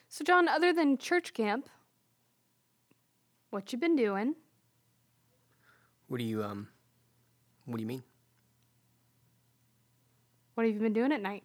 so 0.07 0.23
John, 0.23 0.47
other 0.47 0.71
than 0.71 0.97
church 0.97 1.33
camp, 1.33 1.69
what 3.49 3.73
you 3.73 3.79
been 3.79 3.95
doing? 3.95 4.35
What 6.07 6.19
do 6.19 6.23
you 6.23 6.43
um? 6.43 6.69
What 7.65 7.77
do 7.77 7.81
you 7.81 7.87
mean? 7.87 8.03
What 10.55 10.65
have 10.65 10.73
you 10.73 10.79
been 10.79 10.93
doing 10.93 11.11
at 11.11 11.21
night? 11.21 11.43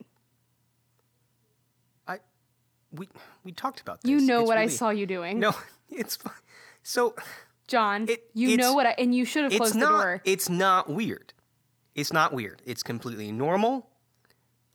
We 2.94 3.08
we 3.44 3.52
talked 3.52 3.80
about 3.80 4.02
this. 4.02 4.10
You 4.10 4.20
know 4.20 4.40
It's 4.40 4.48
what 4.48 4.58
I 4.58 4.66
saw 4.68 4.90
you 4.90 5.06
doing. 5.06 5.40
No, 5.40 5.52
it's 5.90 6.16
fine. 6.16 6.32
So 6.82 7.14
John, 7.66 8.06
It- 8.08 8.30
you 8.34 8.56
know 8.56 8.74
what 8.74 8.86
I 8.86 8.94
and 8.98 9.14
you 9.14 9.24
should 9.24 9.44
have 9.44 9.52
closed 9.52 9.74
the 9.74 9.80
door. 9.80 10.20
It's 10.24 10.48
not 10.48 10.88
weird. 10.88 11.32
It's 11.94 12.12
not 12.12 12.32
weird. 12.32 12.62
It's 12.64 12.82
completely 12.82 13.30
normal. 13.32 13.90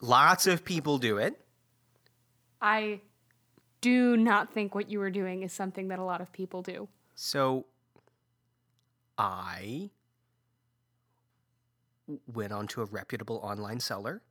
Lots 0.01 0.47
of 0.47 0.63
people 0.63 0.97
do 0.97 1.17
it. 1.17 1.39
I 2.61 3.01
do 3.81 4.17
not 4.17 4.53
think 4.53 4.73
what 4.75 4.89
you 4.89 4.99
were 4.99 5.11
doing 5.11 5.43
is 5.43 5.53
something 5.53 5.89
that 5.89 5.99
a 5.99 6.03
lot 6.03 6.21
of 6.21 6.31
people 6.31 6.61
do. 6.61 6.87
So 7.15 7.65
I 9.17 9.89
went 12.25 12.51
onto 12.51 12.81
a 12.81 12.85
reputable 12.85 13.37
online 13.43 13.79
seller 13.79 14.21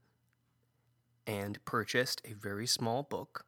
and 1.27 1.63
purchased 1.65 2.23
a 2.25 2.33
very 2.33 2.67
small 2.67 3.03
book 3.03 3.45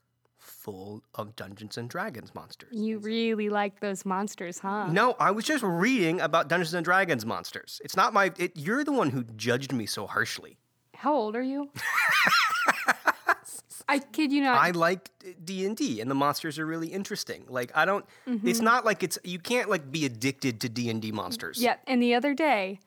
full 0.50 1.02
of 1.14 1.36
Dungeons 1.36 1.78
and 1.78 1.88
Dragons 1.88 2.34
monsters. 2.34 2.70
You 2.72 2.98
really 2.98 3.48
like 3.48 3.80
those 3.80 4.04
monsters, 4.04 4.58
huh? 4.58 4.88
No, 4.88 5.14
I 5.18 5.30
was 5.30 5.44
just 5.44 5.62
reading 5.62 6.20
about 6.20 6.48
Dungeons 6.48 6.74
and 6.74 6.84
Dragons 6.84 7.24
monsters. 7.24 7.80
It's 7.84 7.96
not 7.96 8.12
my 8.12 8.32
it, 8.36 8.52
you're 8.56 8.84
the 8.84 8.92
one 8.92 9.10
who 9.10 9.22
judged 9.36 9.72
me 9.72 9.86
so 9.86 10.06
harshly. 10.06 10.58
How 10.94 11.14
old 11.14 11.36
are 11.36 11.42
you? 11.42 11.70
I 13.88 13.98
kid 13.98 14.30
you 14.32 14.42
not. 14.42 14.60
I 14.60 14.70
like 14.70 15.10
D&D 15.44 16.00
and 16.00 16.08
the 16.10 16.14
monsters 16.14 16.58
are 16.58 16.66
really 16.66 16.88
interesting. 16.88 17.44
Like 17.48 17.72
I 17.74 17.84
don't 17.84 18.04
mm-hmm. 18.26 18.46
it's 18.46 18.60
not 18.60 18.84
like 18.84 19.02
it's 19.02 19.18
you 19.24 19.38
can't 19.38 19.70
like 19.70 19.90
be 19.90 20.04
addicted 20.04 20.60
to 20.60 20.68
D&D 20.68 21.12
monsters. 21.12 21.62
Yeah, 21.62 21.76
and 21.86 22.02
the 22.02 22.14
other 22.14 22.34
day, 22.34 22.80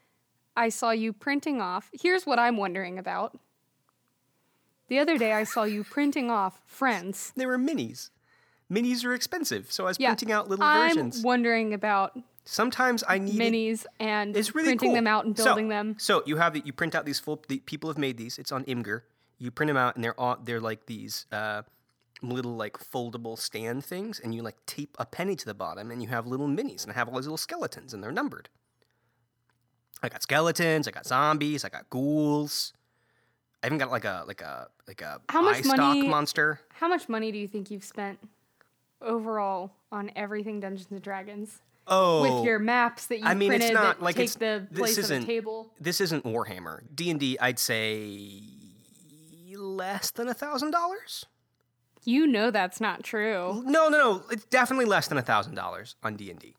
I 0.56 0.69
saw 0.69 0.91
you 0.91 1.12
printing 1.12 1.62
off. 1.62 1.89
Here's 1.93 2.26
what 2.26 2.39
I'm 2.39 2.58
wondering 2.58 2.99
about. 2.99 3.38
The 4.88 5.00
other 5.00 5.17
day, 5.17 5.34
I 5.34 5.43
saw 5.43 5.63
you 5.63 5.84
printing 5.84 6.30
off 6.30 6.60
friends. 6.65 7.32
They 7.36 7.46
were 7.46 7.58
minis. 7.58 8.10
Minis 8.72 9.06
are 9.06 9.13
expensive, 9.13 9.72
so 9.72 9.86
I 9.86 9.88
was 9.89 10.00
Yeah, 10.00 10.10
printing 10.10 10.32
out 10.32 10.50
little 10.50 10.65
versions. 10.65 11.17
I'm 11.17 11.24
wondering 11.24 11.74
about 11.74 12.17
Sometimes 12.46 13.06
I 13.08 13.19
need 13.19 13.39
minis 13.39 13.86
and 14.02 14.36
It's 14.36 14.54
really 14.54 14.67
printing 14.69 14.89
cool. 14.89 14.96
them 14.96 15.08
out 15.08 15.24
and 15.26 15.38
So- 15.38 15.56
them. 15.56 15.96
So 15.98 16.24
you 16.26 16.36
have 16.38 16.58
you 16.58 16.74
print 16.74 16.93
out 16.93 17.06
these 17.06 17.19
full. 17.19 17.41
The, 17.48 17.60
people 17.60 17.89
have 17.89 17.98
made 17.98 18.17
these. 18.17 18.38
It's 18.38 18.52
on 18.52 18.65
Imgur. 18.65 19.04
You 19.38 19.50
print 19.50 19.69
them 19.69 19.78
out, 19.78 19.96
and 19.96 20.04
they're 20.04 20.19
all, 20.19 20.38
they're 20.43 20.60
like 20.60 20.86
these 20.88 21.26
uh, 21.32 21.62
little 22.22 22.56
like 22.56 22.78
foldable 22.78 23.38
stand 23.39 23.86
things, 23.86 24.19
and 24.19 24.36
you 24.36 24.41
like 24.41 24.58
tape 24.65 24.96
a 25.00 25.06
penny 25.06 25.36
to 25.38 25.46
the 25.46 25.54
bottom, 25.54 25.89
and 25.89 26.02
you 26.02 26.10
have 26.10 26.28
little 26.28 26.48
minis, 26.48 26.84
and 26.84 26.91
I 26.91 26.96
have 26.96 27.08
all 27.08 27.15
these 27.15 27.26
little 27.28 27.38
skeletons, 27.38 27.93
and 27.93 28.04
they're 28.04 28.12
numbered. 28.12 28.50
I 30.02 30.10
got 30.10 30.22
skeletons. 30.24 30.86
I 30.88 30.91
got 30.91 31.06
zombies. 31.06 31.63
I 31.63 31.69
got 31.69 31.89
ghouls. 31.89 32.74
I 33.63 33.67
even 33.67 33.78
got 33.78 33.89
like 33.91 34.06
a 34.06 34.23
like 34.28 34.41
a 34.41 34.67
like 34.88 35.02
a 35.02 35.21
How 35.30 35.41
much 35.41 35.63
money- 35.65 36.08
monster. 36.08 36.60
How 36.73 36.88
much 36.88 37.08
money 37.08 37.32
do 37.32 37.38
you 37.38 37.47
think 37.47 37.71
you've 37.71 37.84
spent 37.86 38.19
overall 39.02 39.71
on 39.91 40.12
everything 40.15 40.60
Dungeons 40.60 40.88
and 40.91 41.02
Dragons? 41.02 41.60
Oh, 41.86 42.21
With 42.38 42.45
your 42.45 42.60
maps 42.60 43.08
that 43.08 43.19
you 43.19 43.26
I 43.26 43.34
mean, 43.34 43.52
it's 43.52 43.60
printed 43.65 43.73
not 43.73 43.97
that 43.97 44.04
like 44.04 44.15
take 44.15 44.26
it's 44.26 44.36
the 44.36 44.65
place 44.73 44.97
of 44.97 45.12
a 45.12 45.19
table. 45.26 45.69
this 45.82 45.99
isn't 46.02 46.23
Warhammer. 46.23 46.82
D 46.93 47.10
and 47.10 47.19
D, 47.19 47.38
I'd 47.39 47.60
say 47.60 48.41
less 49.56 50.12
than 50.12 50.28
a 50.28 50.34
thousand 50.34 50.71
dollars. 50.71 51.26
You 52.06 52.28
know 52.28 52.52
that's 52.52 52.82
not 52.82 53.04
true, 53.04 53.63
No, 53.65 53.88
no, 53.88 53.97
no. 53.97 54.23
It's 54.30 54.43
definitely 54.45 54.86
less 54.86 55.08
than 55.08 55.17
a 55.17 55.21
thousand 55.21 55.56
dollars 55.56 55.95
on 56.04 56.15
D 56.15 56.30
and 56.30 56.39
D. 56.39 56.56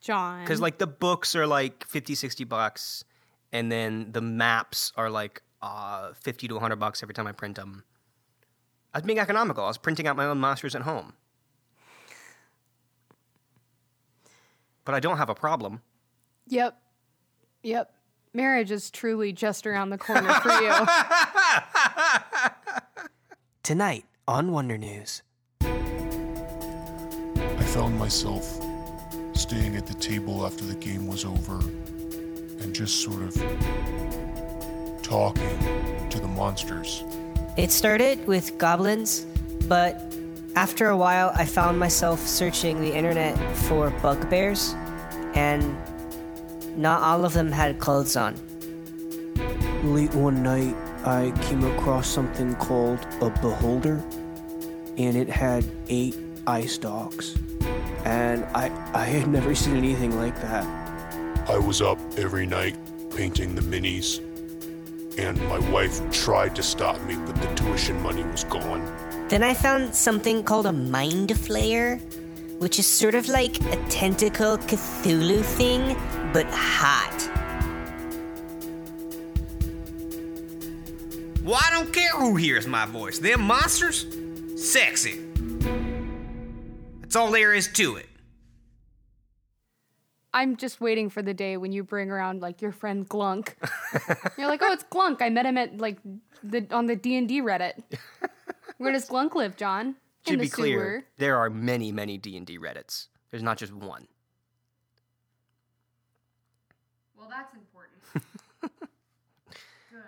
John. 0.00 0.40
because 0.42 0.60
like 0.62 0.78
the 0.78 0.86
books 0.86 1.36
are 1.36 1.46
like 1.46 1.86
50 1.86 2.14
60 2.14 2.44
bucks 2.44 3.04
and 3.52 3.70
then 3.70 4.12
the 4.12 4.22
maps 4.22 4.92
are 4.96 5.10
like 5.10 5.42
uh, 5.62 6.12
50 6.14 6.48
to 6.48 6.54
100 6.54 6.76
bucks 6.76 7.02
every 7.02 7.14
time 7.14 7.26
i 7.26 7.32
print 7.32 7.56
them 7.56 7.84
i 8.94 8.98
was 8.98 9.04
being 9.06 9.18
economical 9.18 9.64
i 9.64 9.68
was 9.68 9.78
printing 9.78 10.06
out 10.06 10.16
my 10.16 10.24
own 10.26 10.38
monsters 10.38 10.74
at 10.74 10.82
home 10.82 11.12
but 14.84 14.94
i 14.94 15.00
don't 15.00 15.16
have 15.18 15.28
a 15.30 15.34
problem 15.34 15.80
Yep. 16.48 16.76
Yep. 17.62 17.92
Marriage 18.34 18.70
is 18.72 18.90
truly 18.90 19.32
just 19.32 19.64
around 19.66 19.90
the 19.90 19.98
corner 19.98 20.32
for 20.34 20.50
you. 20.50 20.72
tonight 23.62 24.04
on 24.26 24.50
wonder 24.50 24.76
news 24.76 25.22
I 25.60 25.66
found 27.66 27.96
myself 27.98 28.44
staying 29.32 29.76
at 29.76 29.86
the 29.86 29.94
table 29.94 30.44
after 30.44 30.64
the 30.64 30.74
game 30.74 31.06
was 31.06 31.24
over 31.24 31.60
and 31.60 32.74
just 32.74 33.00
sort 33.02 33.22
of 33.22 33.36
talking 35.10 36.08
to 36.08 36.20
the 36.20 36.28
monsters. 36.28 37.02
It 37.56 37.72
started 37.72 38.24
with 38.28 38.56
goblins, 38.58 39.26
but 39.66 40.14
after 40.54 40.88
a 40.88 40.96
while, 40.96 41.32
I 41.34 41.46
found 41.46 41.80
myself 41.80 42.20
searching 42.20 42.80
the 42.80 42.94
internet 42.94 43.36
for 43.66 43.90
bugbears, 43.90 44.76
and 45.34 45.76
not 46.76 47.02
all 47.02 47.24
of 47.24 47.32
them 47.32 47.50
had 47.50 47.80
clothes 47.80 48.16
on. 48.16 48.36
Late 49.82 50.14
one 50.14 50.44
night, 50.44 50.76
I 51.04 51.32
came 51.42 51.64
across 51.64 52.06
something 52.06 52.54
called 52.54 53.00
a 53.20 53.30
beholder, 53.30 54.00
and 54.96 55.16
it 55.16 55.28
had 55.28 55.64
eight 55.88 56.16
eye 56.46 56.66
stalks. 56.66 57.34
And 58.04 58.44
I, 58.54 58.70
I 58.94 59.06
had 59.06 59.26
never 59.26 59.56
seen 59.56 59.76
anything 59.76 60.16
like 60.16 60.40
that. 60.40 60.64
I 61.48 61.58
was 61.58 61.82
up 61.82 61.98
every 62.16 62.46
night 62.46 62.76
painting 63.16 63.56
the 63.56 63.62
minis, 63.62 64.20
and 65.24 65.40
my 65.48 65.58
wife 65.70 65.98
tried 66.10 66.56
to 66.56 66.62
stop 66.62 67.00
me, 67.02 67.16
but 67.26 67.34
the 67.36 67.46
tuition 67.54 68.00
money 68.02 68.24
was 68.24 68.44
gone. 68.44 68.82
Then 69.28 69.42
I 69.42 69.54
found 69.54 69.94
something 69.94 70.42
called 70.42 70.66
a 70.66 70.72
mind 70.72 71.30
flayer, 71.30 72.00
which 72.58 72.78
is 72.78 72.86
sort 72.86 73.14
of 73.14 73.28
like 73.28 73.60
a 73.72 73.76
tentacle 73.88 74.58
Cthulhu 74.58 75.42
thing, 75.42 75.96
but 76.32 76.46
hot. 76.50 77.30
Well, 81.42 81.58
I 81.58 81.70
don't 81.70 81.92
care 81.92 82.12
who 82.12 82.36
hears 82.36 82.66
my 82.66 82.86
voice. 82.86 83.18
Them 83.18 83.40
monsters, 83.40 84.06
sexy. 84.56 85.20
That's 87.00 87.16
all 87.16 87.30
there 87.30 87.54
is 87.54 87.68
to 87.74 87.96
it. 87.96 88.09
I'm 90.32 90.56
just 90.56 90.80
waiting 90.80 91.10
for 91.10 91.22
the 91.22 91.34
day 91.34 91.56
when 91.56 91.72
you 91.72 91.82
bring 91.82 92.10
around 92.10 92.40
like 92.40 92.62
your 92.62 92.72
friend 92.72 93.08
Glunk. 93.08 93.54
You're 94.38 94.46
like, 94.46 94.60
oh, 94.62 94.72
it's 94.72 94.84
Glunk. 94.84 95.20
I 95.22 95.28
met 95.28 95.44
him 95.46 95.58
at 95.58 95.78
like 95.78 95.98
the 96.42 96.66
on 96.70 96.86
the 96.86 96.96
D 96.96 97.16
and 97.16 97.28
D 97.28 97.40
Reddit. 97.42 97.82
Where 98.78 98.92
does 98.92 99.08
Glunk 99.08 99.34
live, 99.34 99.56
John? 99.56 99.96
to 100.26 100.32
In 100.34 100.38
the 100.38 100.44
be 100.44 100.50
clear 100.50 100.78
sewer. 100.78 101.04
there 101.16 101.36
are 101.38 101.48
many 101.48 101.90
many 101.92 102.18
d&d 102.18 102.58
reddits 102.58 103.06
there's 103.30 103.42
not 103.42 103.56
just 103.56 103.72
one 103.72 104.06
Well, 107.16 107.28
that's 107.30 107.54
important. 107.54 108.24
Good. 109.90 110.00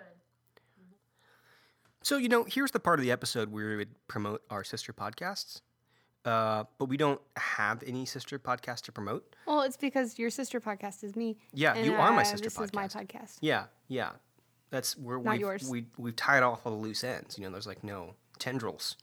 So, 2.01 2.17
you 2.17 2.27
know, 2.29 2.43
here's 2.43 2.71
the 2.71 2.79
part 2.79 2.99
of 2.99 3.03
the 3.05 3.11
episode 3.11 3.51
where 3.51 3.69
we 3.69 3.75
would 3.77 3.95
promote 4.07 4.41
our 4.49 4.63
sister 4.63 4.91
podcasts. 4.93 5.61
Uh, 6.25 6.63
but 6.77 6.85
we 6.85 6.95
don't 6.95 7.19
have 7.35 7.83
any 7.85 8.05
sister 8.05 8.39
podcast 8.39 8.81
to 8.83 8.91
promote. 8.91 9.35
Well, 9.45 9.61
it's 9.61 9.75
because 9.77 10.17
your 10.17 10.29
sister 10.29 10.61
podcast 10.61 11.03
is 11.03 11.15
me. 11.15 11.37
Yeah, 11.53 11.75
you 11.75 11.93
are 11.95 12.11
my 12.13 12.21
uh, 12.21 12.23
sister 12.23 12.45
This 12.45 12.59
is 12.59 12.73
my 12.73 12.87
podcast. 12.87 13.07
podcast. 13.07 13.37
Yeah, 13.41 13.65
yeah. 13.89 14.11
That's 14.69 14.97
where 14.97 15.19
Not 15.19 15.33
we've, 15.33 15.41
yours. 15.41 15.69
we 15.69 15.85
we've 15.97 16.15
tied 16.15 16.41
off 16.43 16.65
all 16.65 16.71
the 16.71 16.77
loose 16.77 17.03
ends. 17.03 17.37
You 17.37 17.45
know, 17.45 17.51
there's 17.51 17.67
like 17.67 17.83
no 17.83 18.15
tendrils 18.39 18.95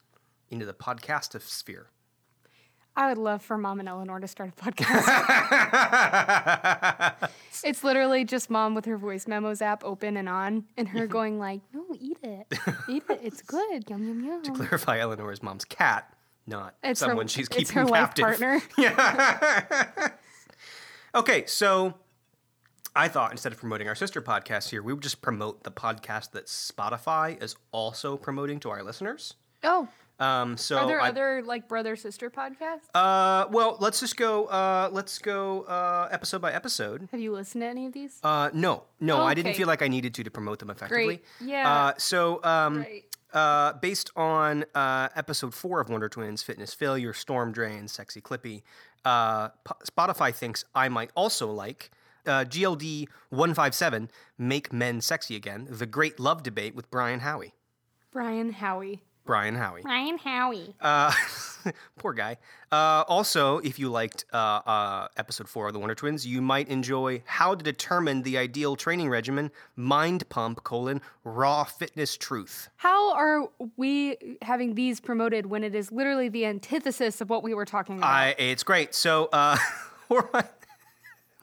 into 0.50 0.66
the 0.66 0.72
podcast 0.74 1.40
sphere. 1.42 1.88
I 2.96 3.08
would 3.08 3.18
love 3.18 3.40
for 3.40 3.56
Mom 3.56 3.78
and 3.78 3.88
Eleanor 3.88 4.18
to 4.18 4.26
start 4.26 4.50
a 4.50 4.60
podcast. 4.60 5.06
it's 7.64 7.84
literally 7.84 8.24
just 8.24 8.50
Mom 8.50 8.74
with 8.74 8.84
her 8.86 8.98
voice 8.98 9.28
memos 9.28 9.62
app 9.62 9.84
open 9.84 10.16
and 10.16 10.28
on, 10.28 10.64
and 10.76 10.88
her 10.88 11.06
going 11.18 11.38
like, 11.38 11.60
"No, 11.72 11.84
eat 11.98 12.18
it, 12.22 12.52
eat 12.88 13.04
it. 13.08 13.20
It's 13.22 13.42
good. 13.42 13.88
Yum 13.88 14.06
yum 14.06 14.24
yum." 14.24 14.42
To 14.42 14.50
clarify 14.52 14.98
Eleanor's 14.98 15.42
mom's 15.42 15.64
cat, 15.64 16.12
not 16.46 16.74
It's 16.82 17.00
someone 17.00 17.26
her, 17.26 17.28
she's 17.28 17.48
keeping 17.48 17.86
captive. 17.88 18.24
partner. 18.24 18.60
Okay, 21.14 21.44
so 21.46 21.94
I 22.94 23.08
thought 23.08 23.32
instead 23.32 23.50
of 23.52 23.58
promoting 23.58 23.88
our 23.88 23.96
sister 23.96 24.22
podcast 24.22 24.70
here, 24.70 24.80
we 24.82 24.92
would 24.92 25.02
just 25.02 25.20
promote 25.20 25.64
the 25.64 25.72
podcast 25.72 26.30
that 26.32 26.46
Spotify 26.46 27.42
is 27.42 27.56
also 27.72 28.16
promoting 28.16 28.60
to 28.60 28.70
our 28.70 28.84
listeners. 28.84 29.34
Oh, 29.64 29.88
Um, 30.20 30.56
so 30.56 30.76
are 30.78 30.86
there 30.86 31.00
I- 31.00 31.08
other 31.08 31.42
like 31.44 31.66
brother 31.66 31.96
sister 31.96 32.30
podcasts? 32.30 32.86
Uh, 32.94 33.46
well, 33.50 33.76
let's 33.80 33.98
just 34.00 34.16
go. 34.16 34.44
Uh, 34.46 34.88
let's 34.92 35.18
go 35.18 35.62
uh, 35.62 36.08
episode 36.12 36.40
by 36.42 36.52
episode. 36.52 37.08
Have 37.10 37.20
you 37.20 37.32
listened 37.32 37.62
to 37.62 37.66
any 37.66 37.86
of 37.86 37.92
these? 37.92 38.20
Uh, 38.22 38.50
no, 38.52 38.84
no, 39.00 39.22
I 39.22 39.34
didn't 39.34 39.54
feel 39.54 39.66
like 39.66 39.82
I 39.82 39.88
needed 39.88 40.14
to 40.14 40.22
to 40.24 40.30
promote 40.30 40.58
them 40.60 40.70
effectively. 40.70 41.16
Great. 41.16 41.24
Yeah. 41.40 41.72
Uh, 41.86 41.92
so, 41.98 42.40
um, 42.44 42.78
Right. 42.80 43.04
Uh, 43.32 43.74
based 43.74 44.10
on 44.16 44.64
uh, 44.74 45.08
episode 45.14 45.54
four 45.54 45.80
of 45.80 45.88
Wonder 45.88 46.08
Twins, 46.08 46.42
Fitness 46.42 46.74
Failure, 46.74 47.12
Storm 47.12 47.52
Drain, 47.52 47.88
Sexy 47.88 48.20
Clippy, 48.20 48.62
uh, 49.04 49.48
P- 49.48 49.74
Spotify 49.90 50.34
thinks 50.34 50.64
I 50.74 50.88
might 50.88 51.10
also 51.14 51.50
like 51.50 51.90
uh, 52.26 52.44
GLD 52.44 53.08
one 53.30 53.54
five 53.54 53.74
seven, 53.74 54.10
Make 54.38 54.72
Men 54.72 55.00
Sexy 55.00 55.36
Again, 55.36 55.66
the 55.70 55.86
Great 55.86 56.20
Love 56.20 56.42
Debate 56.42 56.74
with 56.74 56.90
Brian 56.90 57.20
Howie. 57.20 57.54
Brian 58.12 58.52
Howie. 58.52 59.02
Brian 59.30 59.54
Howie. 59.54 59.82
Brian 59.82 60.18
Howie. 60.18 60.74
Uh, 60.80 61.12
poor 61.98 62.12
guy. 62.12 62.36
Uh, 62.72 63.04
also, 63.06 63.58
if 63.58 63.78
you 63.78 63.88
liked 63.88 64.24
uh, 64.32 64.36
uh, 64.36 65.06
episode 65.16 65.48
four 65.48 65.68
of 65.68 65.72
the 65.72 65.78
Wonder 65.78 65.94
Twins, 65.94 66.26
you 66.26 66.42
might 66.42 66.66
enjoy 66.66 67.22
How 67.26 67.54
to 67.54 67.62
Determine 67.62 68.22
the 68.22 68.36
Ideal 68.36 68.74
Training 68.74 69.08
Regimen, 69.08 69.52
Mind 69.76 70.28
Pump, 70.30 70.64
colon, 70.64 71.00
Raw 71.22 71.62
Fitness 71.62 72.16
Truth. 72.16 72.70
How 72.74 73.14
are 73.14 73.48
we 73.76 74.16
having 74.42 74.74
these 74.74 74.98
promoted 74.98 75.46
when 75.46 75.62
it 75.62 75.76
is 75.76 75.92
literally 75.92 76.28
the 76.28 76.44
antithesis 76.46 77.20
of 77.20 77.30
what 77.30 77.44
we 77.44 77.54
were 77.54 77.64
talking 77.64 77.98
about? 77.98 78.10
I, 78.10 78.34
it's 78.36 78.64
great. 78.64 78.96
So, 78.96 79.28
uh, 79.32 79.56
or 80.08 80.28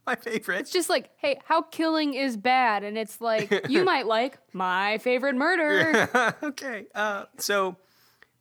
my, 0.07 0.15
favorite. 0.15 0.61
it's 0.61 0.71
just 0.71 0.89
like, 0.89 1.09
hey, 1.17 1.39
how 1.45 1.61
killing 1.61 2.13
is 2.15 2.35
bad, 2.37 2.83
and 2.83 2.97
it's 2.97 3.21
like 3.21 3.67
you 3.69 3.83
might 3.83 4.05
like 4.17 4.39
my 4.53 4.97
favorite 4.99 5.35
murder. 5.35 6.09
okay. 6.43 6.85
Uh, 6.95 7.25
so, 7.37 7.75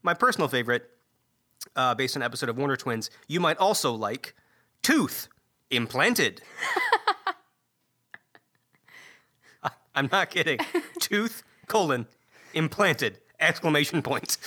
my 0.03 0.15
personal 0.15 0.49
favorite, 0.49 0.89
uh, 1.75 1.95
based 1.95 2.17
on 2.17 2.23
an 2.23 2.27
episode 2.27 2.49
of 2.49 2.57
Wonder 2.57 2.77
Twins, 2.77 3.11
you 3.29 3.41
might 3.41 3.59
also 3.59 3.93
like 3.93 4.35
Tooth 4.83 5.29
Implanted. 5.71 6.41
I- 9.63 9.71
I'm 9.95 10.09
not 10.13 10.31
kidding. 10.31 10.59
Tooth 11.01 11.43
colon 11.67 12.07
implanted 12.55 13.19
exclamation 13.39 14.01
point 14.01 14.39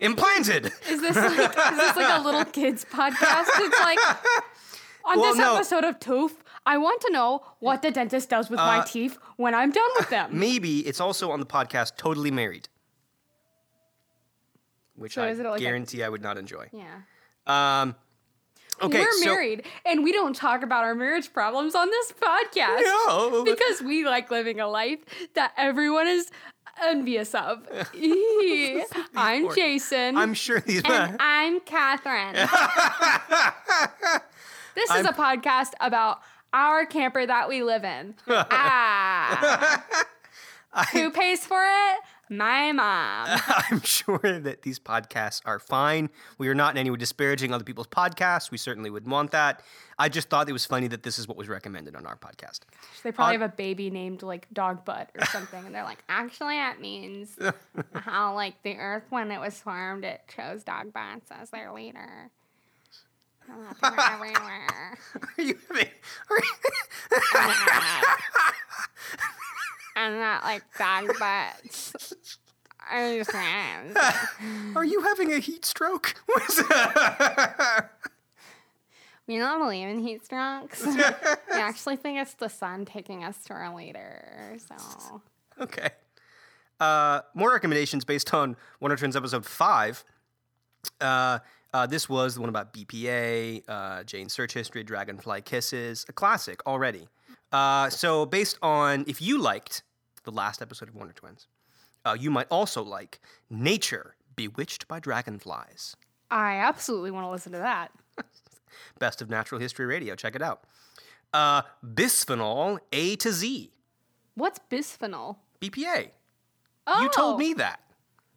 implanted. 0.00 0.66
Is 0.88 1.00
this 1.00 1.14
like 1.14 1.38
is 1.38 1.76
this 1.76 1.96
like 1.96 2.18
a 2.18 2.22
little 2.22 2.44
kids 2.44 2.84
podcast? 2.84 3.46
It's 3.58 3.78
like 3.80 3.98
on 5.04 5.20
Well, 5.20 5.30
this 5.32 5.38
no. 5.38 5.54
episode 5.54 5.84
of 5.84 6.00
Tooth, 6.00 6.42
I 6.66 6.78
want 6.78 7.00
to 7.02 7.12
know 7.12 7.42
what 7.60 7.80
the 7.82 7.90
dentist 7.92 8.28
does 8.28 8.50
with 8.50 8.58
Uh, 8.60 8.66
my 8.66 8.84
teeth 8.84 9.16
when 9.36 9.54
I'm 9.54 9.70
done 9.70 9.88
with 9.98 10.10
them. 10.10 10.30
Maybe 10.38 10.80
it's 10.80 11.00
also 11.00 11.30
on 11.30 11.38
the 11.40 11.46
podcast 11.46 11.96
Totally 11.96 12.30
Married, 12.32 12.68
which 14.96 15.14
So 15.14 15.22
I 15.22 15.28
is 15.28 15.38
it 15.38 15.44
like 15.46 15.60
a- 15.60 15.64
guarantee 15.64 16.02
I 16.02 16.08
would 16.08 16.22
not 16.22 16.38
enjoy. 16.38 16.68
yeah. 16.72 17.02
Um, 17.46 17.94
okay, 18.82 18.98
We're 19.00 19.12
so- 19.12 19.24
married 19.26 19.64
and 19.84 20.02
we 20.02 20.10
don't 20.12 20.34
talk 20.34 20.62
about 20.64 20.82
our 20.84 20.94
marriage 20.96 21.32
problems 21.32 21.74
on 21.76 21.88
this 21.90 22.12
podcast. 22.12 22.80
No. 22.82 23.44
Because 23.44 23.80
we 23.82 24.04
like 24.04 24.30
living 24.32 24.58
a 24.58 24.66
life 24.68 24.98
that 25.34 25.52
everyone 25.56 26.08
is 26.08 26.30
envious 26.82 27.34
of. 27.34 27.66
Eee. 27.94 28.84
I'm 29.14 29.54
Jason. 29.54 30.16
I'm 30.16 30.34
sure 30.34 30.58
these. 30.60 30.82
and 30.84 31.16
I'm 31.20 31.60
Catherine. 31.60 32.34
this 34.74 34.90
is 34.90 35.06
a 35.06 35.12
podcast 35.12 35.70
about 35.80 36.20
our 36.56 36.86
camper 36.86 37.26
that 37.26 37.48
we 37.48 37.62
live 37.62 37.84
in. 37.84 38.14
ah. 38.28 39.84
Who 40.92 41.10
pays 41.10 41.46
for 41.46 41.62
it? 41.62 41.98
My 42.28 42.72
mom. 42.72 43.28
I'm 43.70 43.82
sure 43.82 44.40
that 44.40 44.62
these 44.62 44.78
podcasts 44.78 45.40
are 45.44 45.58
fine. 45.58 46.10
We 46.38 46.48
are 46.48 46.54
not 46.54 46.74
in 46.74 46.78
any 46.78 46.90
way 46.90 46.96
disparaging 46.96 47.52
other 47.52 47.62
people's 47.62 47.86
podcasts. 47.86 48.50
We 48.50 48.58
certainly 48.58 48.90
wouldn't 48.90 49.12
want 49.12 49.30
that. 49.30 49.62
I 49.98 50.08
just 50.08 50.28
thought 50.28 50.48
it 50.48 50.52
was 50.52 50.66
funny 50.66 50.88
that 50.88 51.02
this 51.02 51.18
is 51.18 51.28
what 51.28 51.36
was 51.36 51.48
recommended 51.48 51.94
on 51.94 52.04
our 52.04 52.16
podcast. 52.16 52.60
They 53.02 53.12
probably 53.12 53.34
have 53.34 53.42
a 53.42 53.54
baby 53.54 53.90
named 53.90 54.22
like 54.22 54.48
dog 54.52 54.84
butt 54.84 55.10
or 55.18 55.24
something, 55.26 55.64
and 55.64 55.74
they're 55.74 55.84
like, 55.84 56.02
actually, 56.08 56.56
that 56.56 56.80
means 56.80 57.38
how 57.94 58.34
like 58.34 58.62
the 58.62 58.76
earth 58.76 59.04
when 59.10 59.30
it 59.30 59.40
was 59.40 59.58
formed, 59.60 60.04
it 60.04 60.22
chose 60.34 60.64
dog 60.64 60.92
butts 60.92 61.30
as 61.30 61.50
their 61.50 61.72
leader. 61.72 62.30
And 63.48 63.66
that 63.66 63.76
They're 63.80 64.14
everywhere. 64.14 64.98
Are 65.14 65.42
you 65.42 65.58
having, 65.68 65.88
are 66.30 66.38
and 69.96 70.14
that 70.20 70.42
like 70.44 70.62
dog 70.78 71.18
butts 71.18 72.14
are 72.90 73.16
just 73.16 73.30
friends. 73.30 73.96
are 74.74 74.84
you 74.84 75.02
having 75.02 75.32
a 75.32 75.38
heat 75.38 75.64
stroke? 75.64 76.14
What 76.26 76.42
is 76.48 76.56
that? 76.68 77.90
We 79.26 79.38
don't 79.38 79.58
believe 79.60 79.88
in 79.88 79.98
heat 80.00 80.24
strokes. 80.24 80.86
we 80.86 81.02
actually 81.50 81.96
think 81.96 82.18
it's 82.18 82.34
the 82.34 82.48
sun 82.48 82.84
taking 82.84 83.24
us 83.24 83.42
to 83.44 83.54
our 83.54 83.74
leader. 83.74 84.56
So 84.58 85.22
Okay. 85.60 85.88
Uh, 86.78 87.22
more 87.34 87.50
recommendations 87.50 88.04
based 88.04 88.32
on 88.34 88.56
Wonder 88.80 88.96
Twins 88.96 89.16
episode 89.16 89.44
five. 89.44 90.04
Uh, 91.00 91.40
uh, 91.76 91.86
this 91.86 92.08
was 92.08 92.36
the 92.36 92.40
one 92.40 92.48
about 92.48 92.72
BPA, 92.72 93.62
uh, 93.68 94.02
Jane's 94.04 94.32
search 94.32 94.54
history, 94.54 94.82
Dragonfly 94.82 95.42
Kisses, 95.42 96.06
a 96.08 96.12
classic 96.12 96.66
already. 96.66 97.06
Uh, 97.52 97.90
so, 97.90 98.24
based 98.24 98.58
on 98.62 99.04
if 99.06 99.20
you 99.20 99.38
liked 99.38 99.82
the 100.24 100.30
last 100.30 100.62
episode 100.62 100.88
of 100.88 100.94
Wonder 100.94 101.12
Twins, 101.12 101.46
uh, 102.06 102.16
you 102.18 102.30
might 102.30 102.46
also 102.50 102.82
like 102.82 103.20
Nature 103.50 104.16
Bewitched 104.36 104.88
by 104.88 105.00
Dragonflies. 105.00 105.96
I 106.30 106.56
absolutely 106.56 107.10
want 107.10 107.26
to 107.26 107.30
listen 107.30 107.52
to 107.52 107.58
that. 107.58 107.92
Best 108.98 109.20
of 109.20 109.28
Natural 109.28 109.60
History 109.60 109.84
Radio. 109.84 110.14
Check 110.14 110.34
it 110.34 110.40
out. 110.40 110.64
Uh, 111.34 111.60
bisphenol 111.84 112.78
A 112.92 113.16
to 113.16 113.32
Z. 113.32 113.70
What's 114.34 114.60
bisphenol? 114.70 115.36
BPA. 115.60 116.10
Oh, 116.86 117.02
You 117.02 117.10
told 117.10 117.38
me 117.38 117.52
that. 117.54 117.80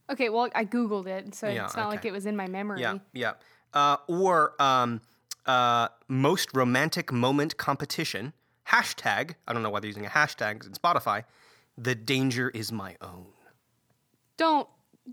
Okay, 0.09 0.29
well, 0.29 0.49
I 0.55 0.65
googled 0.65 1.07
it, 1.07 1.35
so 1.35 1.47
Yeah, 1.47 1.65
it's 1.65 1.75
not 1.75 1.89
like 1.89 2.05
it 2.05 2.11
was 2.11 2.25
in 2.25 2.35
my 2.35 2.47
memory. 2.47 2.81
Yeah, 2.81 2.97
yeah. 3.13 3.33
Uh, 3.73 3.97
or 4.07 4.59
um, 4.59 5.01
uh, 5.45 5.89
most 6.07 6.49
romantic 6.53 7.11
moment 7.11 7.57
competition. 7.57 8.33
Hashtag. 8.67 9.35
I 9.47 9.53
don't 9.53 9.63
know 9.63 9.69
why 9.69 9.79
they're 9.79 9.87
using 9.87 10.05
a 10.05 10.09
hashtag 10.09 10.65
it's 10.65 10.77
Spotify. 10.77 11.23
The 11.77 11.95
danger 11.95 12.49
is 12.49 12.71
my 12.71 12.95
own. 13.01 13.27
Don't 14.37 14.67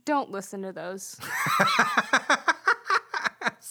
don't 0.04 0.30
listen 0.30 0.62
to 0.62 0.72
those. 0.72 1.18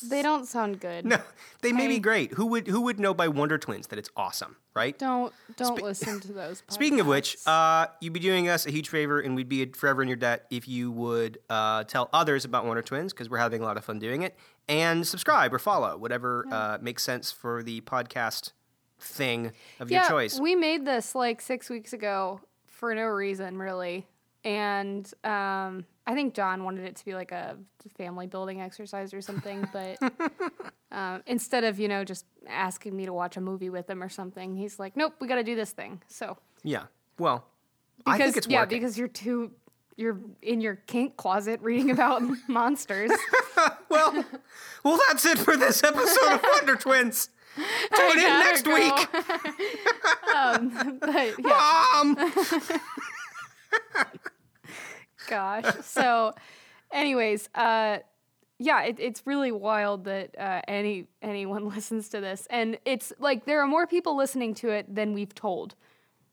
they 0.02 0.22
don't 0.22 0.46
sound 0.46 0.80
good. 0.80 1.06
No, 1.06 1.18
they 1.62 1.72
may 1.72 1.88
be 1.88 2.00
great. 2.00 2.34
Who 2.34 2.46
would 2.48 2.68
who 2.68 2.82
would 2.82 3.00
know 3.00 3.14
by 3.14 3.28
Wonder 3.28 3.58
Twins 3.58 3.88
that 3.88 4.00
it's 4.00 4.10
awesome, 4.16 4.58
right? 4.74 4.98
Don't 4.98 5.34
don't 5.58 5.82
listen 5.82 6.20
to 6.22 6.34
those. 6.34 6.64
Speaking 6.70 7.00
of 7.00 7.08
which, 7.08 7.38
uh, 7.46 7.88
you'd 8.02 8.14
be 8.14 8.20
doing 8.20 8.50
us 8.50 8.66
a 8.66 8.72
huge 8.72 8.90
favor, 8.90 9.20
and 9.20 9.36
we'd 9.36 9.50
be 9.50 9.66
forever 9.68 10.02
in 10.02 10.08
your 10.08 10.18
debt 10.18 10.46
if 10.50 10.68
you 10.68 10.92
would 10.92 11.40
uh, 11.50 11.84
tell 11.84 12.10
others 12.14 12.46
about 12.46 12.66
Wonder 12.66 12.82
Twins 12.82 13.14
because 13.14 13.30
we're 13.30 13.38
having 13.38 13.62
a 13.62 13.66
lot 13.66 13.78
of 13.78 13.86
fun 13.86 14.00
doing 14.00 14.22
it, 14.22 14.36
and 14.68 15.06
subscribe 15.08 15.54
or 15.54 15.60
follow 15.60 15.98
whatever 15.98 16.46
uh, 16.52 16.78
makes 16.82 17.04
sense 17.04 17.32
for 17.32 17.64
the 17.64 17.82
podcast 17.82 18.52
thing 19.00 19.52
of 19.80 19.92
yeah, 19.92 20.02
your 20.02 20.10
choice. 20.10 20.40
we 20.40 20.56
made 20.56 20.86
this 20.86 21.16
like 21.16 21.42
six 21.42 21.70
weeks 21.70 21.94
ago 21.94 22.42
for 22.68 22.94
no 22.96 23.06
reason 23.06 23.58
really, 23.58 24.08
and 24.44 25.12
um, 25.24 25.86
I 26.08 26.14
think 26.14 26.34
John 26.36 26.64
wanted 26.64 26.86
it 26.86 26.96
to 26.98 27.06
be 27.06 27.16
like 27.16 27.32
a 27.32 27.58
family 27.98 28.28
building 28.28 28.62
exercise 28.62 29.14
or 29.14 29.22
something, 29.22 29.68
but 29.74 29.98
um, 30.92 31.24
instead 31.26 31.64
of 31.64 31.80
you 31.80 31.88
know 31.88 32.04
just 32.04 32.26
asking 32.48 32.96
me 32.96 33.06
to 33.06 33.14
watch 33.14 33.38
a 33.38 33.42
movie 33.42 33.70
with 33.70 33.90
him 33.90 34.04
or 34.04 34.10
something, 34.10 34.56
he's 34.56 34.78
like, 34.80 34.96
"Nope, 34.96 35.14
we 35.20 35.28
got 35.28 35.36
to 35.36 35.44
do 35.44 35.56
this 35.56 35.72
thing." 35.72 36.02
So 36.08 36.38
Yeah. 36.64 36.84
Well, 37.18 37.46
because 38.00 38.20
I 38.20 38.24
think 38.24 38.38
it's 38.38 38.48
yeah, 38.48 38.62
working. 38.62 38.80
because 38.80 38.98
you're 38.98 39.08
too 39.08 39.52
you're 39.98 40.20
in 40.42 40.62
your 40.62 40.76
kink 40.88 41.18
closet 41.18 41.60
reading 41.62 41.90
about 41.92 42.22
monsters. 42.48 43.12
well, 43.90 44.26
well, 44.84 45.00
that's 45.08 45.26
it 45.26 45.40
for 45.40 45.58
this 45.58 45.84
episode 45.84 46.34
of 46.34 46.44
Wonder 46.44 46.76
Twins. 46.76 47.30
Tune 47.96 48.20
in 48.20 48.40
next 48.40 48.68
week. 48.68 48.94
um, 50.36 50.98
but 51.00 51.40
yeah, 51.40 51.94
Mom. 51.94 52.32
Gosh. 55.28 55.66
So, 55.84 56.34
anyways, 56.92 57.50
uh, 57.56 58.00
yeah, 58.60 58.84
it, 58.84 58.98
it's 59.00 59.22
really 59.26 59.52
wild 59.52 60.06
that 60.06 60.36
uh, 60.38 60.62
any 60.68 61.08
anyone 61.22 61.68
listens 61.76 62.10
to 62.10 62.22
this, 62.22 62.48
and 62.50 62.78
it's 62.86 63.12
like 63.20 63.46
there 63.46 63.62
are 63.62 63.68
more 63.68 63.86
people 63.88 64.16
listening 64.18 64.54
to 64.56 64.70
it 64.70 64.94
than 64.94 65.14
we've 65.14 65.36
told. 65.36 65.76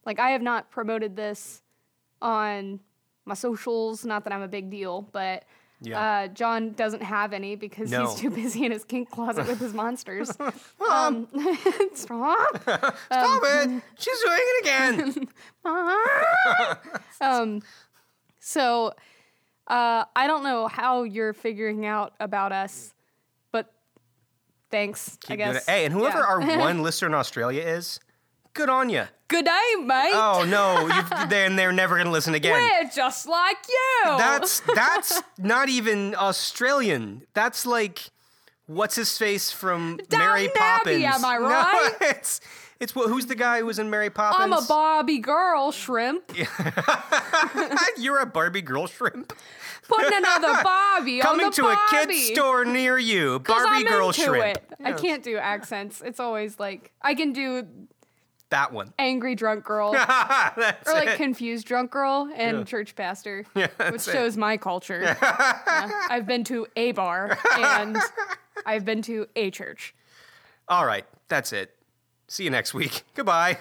Like 0.07 0.19
I 0.19 0.31
have 0.31 0.43
not 0.43 0.71
promoted 0.71 1.17
this 1.17 1.63
on 2.21 2.81
my 3.25 3.35
socials. 3.35 4.05
Not 4.05 4.25
that 4.25 4.33
I'm 4.33 4.43
a 4.43 4.49
big 4.49 4.71
deal, 4.71 5.03
but. 5.13 5.45
Yeah. 5.85 6.01
Uh, 6.01 6.29
John 6.29 6.75
doesn't 6.75 7.03
have 7.03 7.33
any 7.33 7.57
because 7.57 7.91
No. 7.91 8.07
he's 8.07 8.15
too 8.15 8.31
busy 8.31 8.65
in 8.65 8.71
his 8.71 8.85
kink 8.85 9.11
closet 9.11 9.49
with 9.49 9.59
his 9.59 9.75
monsters. 9.75 10.31
um, 10.89 11.27
stop. 11.95 12.63
Stop 12.63 12.93
Um, 13.11 13.41
it. 13.43 13.83
She's 13.99 14.21
doing 14.21 14.39
it 14.39 14.65
again. 14.65 15.29
um, 17.21 17.61
so 18.45 18.89
uh, 19.69 20.05
I 20.17 20.27
don't 20.27 20.43
know 20.43 20.67
how 20.67 21.05
you're 21.05 21.33
figuring 21.33 21.87
out 21.87 22.13
about 22.21 22.53
us, 22.53 22.93
but 23.53 23.73
thanks. 24.71 25.17
I 25.25 25.27
Keep 25.29 25.39
doing 25.39 25.53
guess. 25.55 25.67
Hey, 25.67 25.85
and 25.85 25.95
whoever 25.95 26.19
Yeah. 26.19 26.25
our 26.27 26.41
one 26.59 26.83
listener 26.83 27.09
in 27.09 27.15
Australia 27.15 27.63
is, 27.63 28.01
good 28.55 28.69
on 28.69 28.91
you. 28.91 29.05
Good 29.29 29.45
day, 29.47 29.75
mate. 29.83 30.13
Oh 30.15 30.45
no, 30.47 30.87
you've, 30.95 31.31
then 31.31 31.57
they're 31.57 31.73
never 31.73 31.97
gonna 31.97 32.11
listen 32.11 32.35
again. 32.35 32.53
We're 32.53 32.91
just 32.91 33.27
like 33.27 33.57
you. 33.69 34.05
That's 34.19 34.61
that's 34.75 35.23
not 35.39 35.69
even 35.71 36.15
Australian. 36.17 37.23
That's 37.33 37.65
like 37.65 38.11
what's 38.67 38.95
his 38.97 39.17
face 39.17 39.51
from 39.51 39.99
Mary 40.11 40.49
Downton 40.49 40.51
Abbey, 40.59 41.03
Poppins. 41.05 41.05
am 41.05 41.25
I 41.25 41.39
No, 41.39 41.49
right? 41.49 41.93
it's 42.01 42.41
it's 42.83 42.93
wh- 42.93 43.07
who's 43.09 43.25
the 43.27 43.35
guy 43.35 43.61
who 43.61 43.67
was 43.67 43.79
in 43.79 43.89
Mary 43.89 44.11
Poppins? 44.11 44.43
I'm 44.43 44.53
a 44.53 44.61
Barbie 44.69 45.19
girl, 45.21 45.73
shrimp. 45.73 46.31
You're 47.97 48.19
a 48.19 48.27
Barbie 48.27 48.61
girl 48.63 48.87
shrimp. 48.87 49.33
Putting 49.89 50.13
another 50.17 50.63
Barbie 50.63 51.21
Coming 51.21 51.47
on 51.47 51.51
the 51.51 51.57
to 51.57 51.63
a 51.69 51.79
Barbie. 51.91 52.15
kid's 52.15 52.27
store 52.35 52.65
near 52.65 52.99
you. 52.99 53.39
Barbie 53.41 53.85
girl 53.85 54.13
shrimp. 54.13 54.57
It. 54.59 54.65
I 54.85 54.93
can't 54.93 55.23
do 55.23 55.37
accents. 55.39 56.03
It's 56.05 56.21
always 56.21 56.59
like 56.61 56.93
I 57.03 57.15
can 57.15 57.33
do 57.33 57.67
That 58.51 58.73
one. 58.73 58.93
angry 58.99 59.35
drunk 59.35 59.65
girl. 59.65 59.91
Or 59.97 60.93
like 60.93 61.09
it. 61.09 61.17
confused 61.17 61.67
drunk 61.67 61.91
girl 61.91 62.31
and 62.35 62.67
church 62.67 62.95
pastor, 62.95 63.45
which 63.55 63.71
that's 63.79 64.09
it. 64.09 64.13
shows 64.13 64.37
my 64.37 64.57
culture. 64.57 65.17
Uh, 65.21 65.89
I've 66.11 66.27
been 66.27 66.45
to 66.45 66.67
a 66.77 66.93
bar 66.93 67.39
and 67.59 67.97
I've 68.67 68.85
been 68.85 69.03
to 69.03 69.27
a 69.37 69.51
church. 69.51 69.95
All 70.69 70.85
right, 70.87 71.05
that's 71.29 71.53
it. 71.53 71.75
See 72.33 72.45
you 72.45 72.51
next 72.51 72.73
week. 72.73 73.03
Goodbye. 73.15 73.59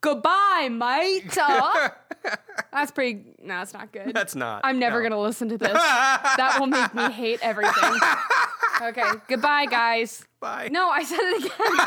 Goodbye, 0.00 0.70
mate. 0.72 1.30
That's 2.72 2.90
pretty. 2.90 3.34
No, 3.42 3.60
it's 3.60 3.74
not 3.74 3.92
good. 3.92 4.14
That's 4.14 4.34
not. 4.34 4.62
I'm 4.64 4.78
never 4.78 5.02
no. 5.02 5.10
gonna 5.10 5.20
listen 5.20 5.50
to 5.50 5.58
this. 5.58 5.70
that 5.72 6.56
will 6.58 6.66
make 6.66 6.94
me 6.94 7.10
hate 7.12 7.40
everything. 7.42 7.92
Okay. 8.80 9.02
Goodbye, 9.28 9.66
guys. 9.66 10.24
Bye. 10.40 10.70
No, 10.72 10.88
I 10.88 11.04
said 11.04 11.18
it 11.20 11.44
again. 11.44 11.86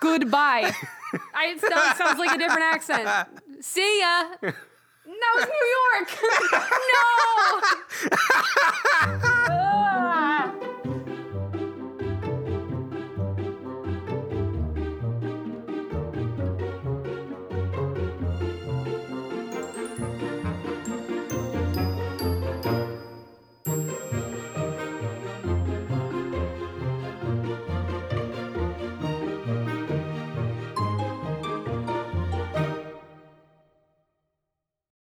Goodbye. 0.00 0.72
I, 1.34 1.46
it 1.46 1.60
sounds, 1.60 1.98
sounds 1.98 2.20
like 2.20 2.36
a 2.36 2.38
different 2.38 2.62
accent. 2.62 3.08
See 3.60 3.98
ya. 3.98 4.24
That 4.42 4.54
was 5.34 5.48
New 5.48 5.66
York. 5.98 6.08
no. 9.48 9.58